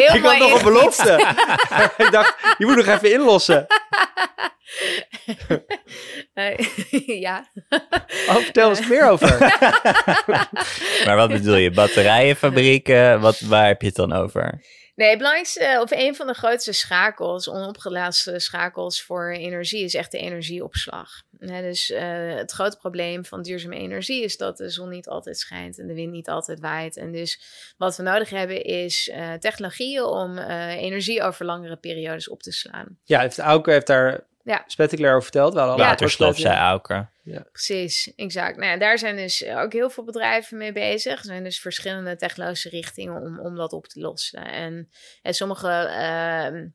[0.00, 1.34] Heel ik had nog een belofte.
[2.04, 3.66] ik dacht, je moet nog even inlossen.
[6.34, 6.58] Eh,
[7.06, 7.46] ja.
[8.28, 9.38] Oh, vertel eens meer over.
[11.06, 11.70] Maar wat bedoel je?
[11.70, 13.20] Batterijenfabrieken?
[13.20, 14.62] Wat, waar heb je het dan over?
[14.94, 19.94] Nee, het belangrijkste, eh, of een van de grootste schakels, onopgelaatste schakels voor energie, is
[19.94, 21.22] echt de energieopslag.
[21.46, 25.78] Dus eh, het grote probleem van duurzame energie is dat de zon niet altijd schijnt
[25.78, 26.96] en de wind niet altijd waait.
[26.96, 27.42] En dus
[27.76, 32.52] wat we nodig hebben is eh, technologieën om eh, energie over langere periodes op te
[32.52, 32.98] slaan.
[33.04, 34.64] Ja, heeft Auke heeft daar Ja.
[34.66, 35.52] spectaculair over verteld.
[35.52, 37.12] We hadden al Waterstof, zei Auker.
[37.52, 38.56] Precies, exact.
[38.56, 41.18] Nou ja, daar zijn dus ook heel veel bedrijven mee bezig.
[41.18, 44.44] Er zijn dus verschillende technologische richtingen om, om dat op te lossen.
[44.44, 44.90] En,
[45.22, 46.66] en sommige, ehm,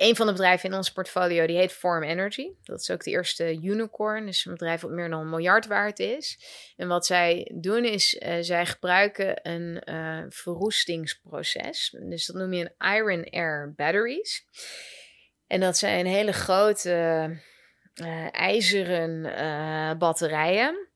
[0.00, 2.48] een van de bedrijven in ons portfolio, die heet Form Energy.
[2.62, 5.98] Dat is ook de eerste unicorn, dus een bedrijf wat meer dan een miljard waard
[5.98, 6.38] is.
[6.76, 11.96] En wat zij doen is, eh, zij gebruiken een eh, verroestingsproces.
[12.00, 14.46] Dus dat noem je een iron air batteries.
[15.46, 16.90] En dat zijn hele grote
[17.94, 19.22] eh, ijzeren
[19.98, 20.88] batterijen.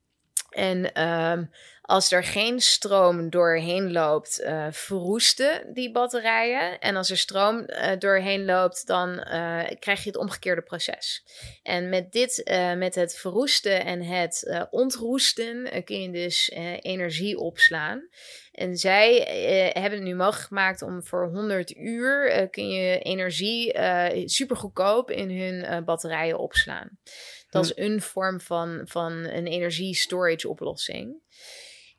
[0.51, 1.45] En ehm,
[1.87, 6.79] als er geen stroom doorheen loopt, eh, verroesten die batterijen.
[6.79, 11.25] En als er stroom eh, doorheen loopt, dan eh, krijg je het omgekeerde proces.
[11.63, 12.43] En met dit,
[12.77, 18.09] met het verroesten en het ontroesten, kun je dus energie opslaan.
[18.53, 19.17] En zij
[19.73, 23.79] hebben het nu mogelijk gemaakt om voor 100 uur kun je energie
[24.29, 26.99] super goedkoop in hun batterijen opslaan.
[27.51, 31.23] Dat is een vorm van, van een energie-storage oplossing.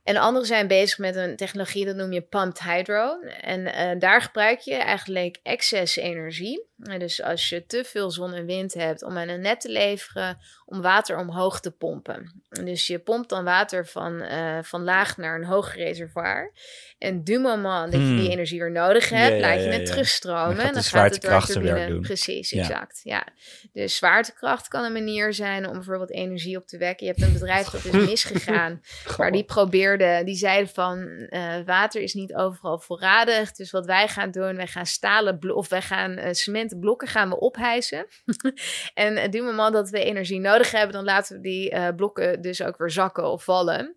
[0.05, 3.19] En anderen zijn bezig met een technologie, dat noem je pumped hydro.
[3.41, 6.65] En eh, daar gebruik je eigenlijk excess energie.
[6.77, 10.37] Dus als je te veel zon en wind hebt om aan een net te leveren,
[10.65, 12.43] om water omhoog te pompen.
[12.49, 16.51] En dus je pompt dan water van, eh, van laag naar een hoog reservoir.
[16.97, 18.17] En du moment dat je Hmm.
[18.19, 19.93] die energie weer nodig hebt, Ja, laat je ja, het ja.
[19.93, 20.55] terugstromen.
[20.55, 21.99] Dan gaat en dan gaat het door de turbine.
[21.99, 22.99] Precies, exact.
[23.03, 23.27] Ja.
[23.73, 27.05] Dus zwaartekracht kan een manier zijn om bijvoorbeeld energie op te wekken.
[27.05, 28.81] Je hebt een bedrijf dat is misgegaan.
[29.17, 33.51] Maar die probeerden, die zeiden van eh, water is niet overal voorradig.
[33.51, 36.33] Dus wat wij gaan doen, wij gaan stalen of wij gaan eh,
[36.79, 38.07] blokken gaan we ophijzen.
[38.93, 42.41] en op het moment dat we energie nodig hebben, dan laten we die eh, blokken
[42.41, 43.95] dus ook weer zakken of vallen.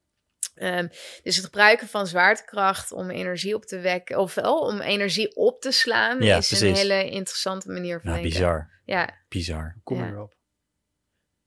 [0.55, 0.89] Ehm,
[1.23, 5.71] dus het gebruiken van zwaartekracht om energie op te wekken, ofwel om energie op te
[5.73, 8.39] slaan, Ja, is een hele interessante manier van Nou, denken.
[8.41, 8.71] bizar.
[8.85, 9.81] Ja, Bizar.
[9.85, 10.03] Kom Ja.
[10.03, 10.37] maar weer op.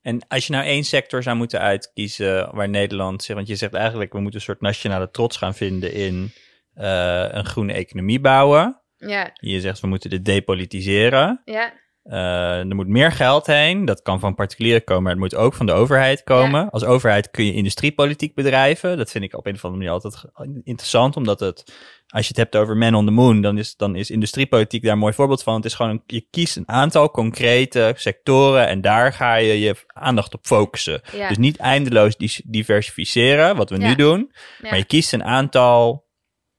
[0.01, 3.73] En als je nou één sector zou moeten uitkiezen waar Nederland zich, want je zegt
[3.73, 6.31] eigenlijk we moeten een soort nationale trots gaan vinden in
[6.73, 8.80] eh, een groene economie bouwen.
[9.07, 11.41] Ja, Je zegt we moeten dit depolitiseren.
[11.45, 11.79] ja.
[12.03, 13.85] Eh, er moet meer geld heen.
[13.85, 16.69] Dat kan van particulieren komen, maar het moet ook van de overheid komen.
[16.69, 18.97] Als overheid kun je industriepolitiek bedrijven.
[18.97, 20.23] Dat vind ik op een of andere manier altijd
[20.63, 21.63] interessant, omdat het,
[22.07, 24.91] als je het hebt over man on the moon, dan is, dan is industriepolitiek daar
[24.93, 25.55] een mooi voorbeeld van.
[25.55, 29.75] Het is gewoon, een, je kiest een aantal concrete sectoren en daar ga je je
[29.87, 31.01] aandacht op focussen.
[31.13, 31.27] Ja.
[31.27, 33.87] Dus niet eindeloos diversificeren, wat we Ja.
[33.87, 34.31] nu doen,
[34.61, 36.07] maar je kiest een aantal,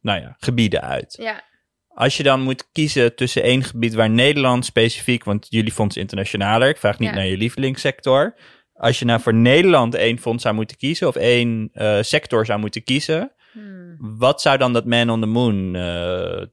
[0.01, 1.17] nou ja, gebieden uit.
[1.21, 1.51] ja.
[1.95, 6.69] Als je dan moet kiezen tussen één gebied waar Nederland specifiek, want jullie fonds internationaler,
[6.69, 7.15] ik vraag niet Ja.
[7.15, 8.35] naar je lievelingssector.
[8.73, 12.61] Als je nou voor Nederland één fonds zou moeten kiezen of één eh, sector zou
[12.61, 13.97] moeten kiezen, Hmm.
[13.99, 16.47] wat zou dan dat man on the moon eh,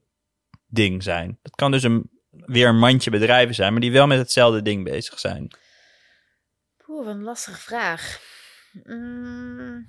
[0.66, 1.38] ding zijn?
[1.42, 4.84] Dat kan dus een, weer een mandje bedrijven zijn, maar die wel met hetzelfde ding
[4.84, 5.48] bezig zijn.
[6.76, 8.20] Poeh, wat een lastige vraag.
[8.84, 9.88] Mm.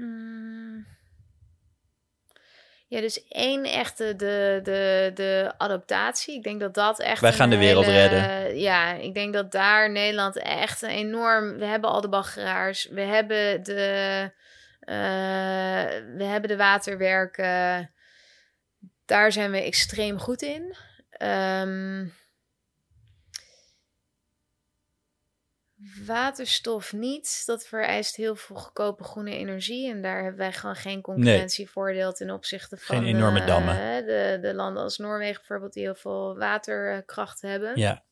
[0.00, 0.86] Hmm.
[2.86, 6.34] Ja, dus één echte, de, de, de adaptatie.
[6.34, 7.20] Ik denk dat dat echt.
[7.20, 8.58] Wij gaan de wereld hele- redden.
[8.58, 11.58] Ja, ik denk dat daar Nederland echt enorm.
[11.58, 14.30] We hebben al de baggeraars, we hebben de,
[14.80, 14.94] eh,
[16.16, 17.90] we hebben de waterwerken.
[19.04, 20.74] Daar zijn we extreem goed in.
[21.10, 22.06] Ehm,
[26.06, 27.42] waterstof niet.
[27.46, 29.90] Dat vereist heel veel goedkope groene energie.
[29.90, 34.06] En daar hebben wij gewoon geen concurrentievoordeel ten opzichte van Geen enorme eh, dammen.
[34.06, 37.78] de, de landen als Noorwegen bijvoorbeeld, die heel veel waterkracht hebben.
[37.78, 38.04] Ja.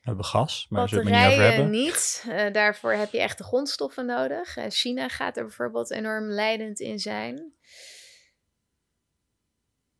[0.00, 1.70] We hebben gas, maar zullen we het niet over hebben.
[1.70, 2.24] niet.
[2.28, 4.56] Eh, daarvoor heb je echt de grondstoffen nodig.
[4.56, 7.52] Eh, China gaat er bijvoorbeeld enorm leidend in zijn.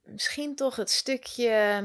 [0.02, 1.84] Misschien toch het stukje.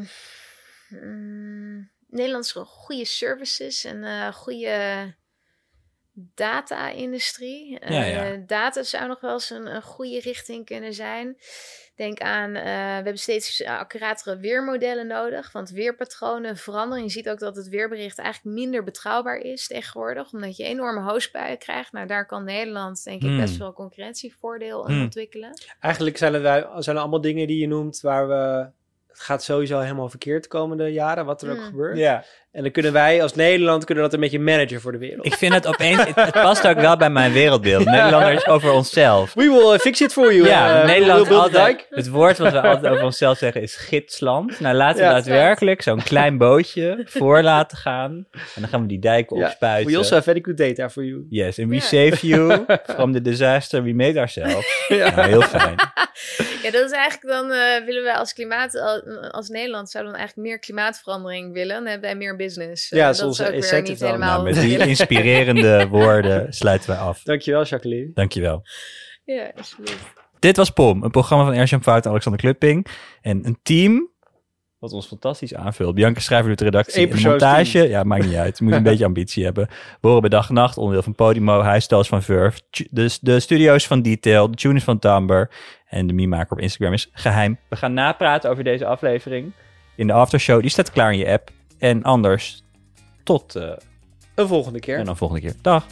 [0.89, 5.13] mm, Nederlands goede services en eh goede
[6.35, 7.77] data-industrie.
[7.89, 8.31] Ja, ja.
[8.31, 11.37] Eh, data zou nog wel eens een, een goede richting kunnen zijn.
[11.95, 17.03] Denk aan, eh, we hebben steeds accuratere weermodellen nodig, want weerpatronen veranderen.
[17.03, 21.57] Je ziet ook dat het weerbericht eigenlijk minder betrouwbaar is tegenwoordig, omdat je enorme hoosbuien
[21.57, 21.91] krijgt.
[21.91, 23.39] Nou, daar kan Nederland denk ik Hmm.
[23.39, 25.03] best wel concurrentievoordeel in Hmm.
[25.03, 25.53] ontwikkelen.
[25.79, 28.69] Eigenlijk zijn er, zijn er allemaal dingen die je noemt waar we...
[29.21, 31.63] Het gaat sowieso helemaal verkeerd de komende jaren, wat er ook Mm.
[31.63, 31.97] gebeurt.
[31.97, 32.23] Ja.
[32.51, 35.25] En dan kunnen wij als Nederland kunnen dat een beetje managen voor de wereld.
[35.25, 37.85] Ik vind het opeens, het, het past ook wel bij mijn wereldbeeld.
[37.85, 39.33] Nederlanders over onszelf.
[39.33, 40.47] We will uh, fix it for you.
[40.47, 44.59] Ja, Uh, Nederland altijd, het woord wat we altijd over onszelf zeggen is gidsland.
[44.59, 45.11] Nou, laten we Ja.
[45.13, 48.25] daadwerkelijk zo'n klein bootje voor laten gaan.
[48.31, 49.91] En dan gaan we die dijken Ja, opspuiten.
[49.91, 51.25] We also have very good data for you.
[51.29, 54.85] Yes, and we save you from the disaster we made ourselves.
[54.87, 55.75] Ja, heel fijn.
[56.63, 60.17] Ja, dat is eigenlijk dan eh, willen we als klimaat, al- als Nederland zouden we
[60.19, 61.75] eigenlijk meer klimaatverandering willen.
[61.75, 62.89] Dan hebben wij meer business.
[62.89, 64.09] Ja, dat is dat onze is ook weer incentive niet dan.
[64.09, 67.23] helemaal Nou, met die inspirerende woorden sluiten we af.
[67.23, 68.11] Dankjewel, Jacqueline.
[68.13, 68.61] Dankjewel.
[69.25, 70.13] Ja, alsjeblieft.
[70.39, 72.87] Dit was POM, een programma van Erjan Fout en Alexander Klupping.
[73.21, 74.11] En een team
[74.81, 75.95] wat ons fantastisch aanvult.
[75.95, 77.87] Bianca Schrijver doet de redactie en de montage.
[77.87, 78.57] Ja, maakt niet uit.
[78.57, 79.67] Je moet een beetje ambitie hebben.
[80.01, 82.61] We horen bij dag en nacht, onderdeel van Podimo, Huisstels van Verve.
[82.69, 85.51] De, de studio's van Detail, de tune is van Tamber.
[85.87, 87.57] En de meme-maker op Instagram is geheim.
[87.69, 89.51] We gaan napraten over deze aflevering
[89.95, 90.61] in de aftershow.
[90.61, 91.51] Die staat klaar in je app.
[91.81, 92.63] En anders,
[93.23, 93.71] tot uh,
[94.35, 94.97] Een volgende keer.
[94.97, 95.55] en dan volgende keer.
[95.61, 95.85] Dag.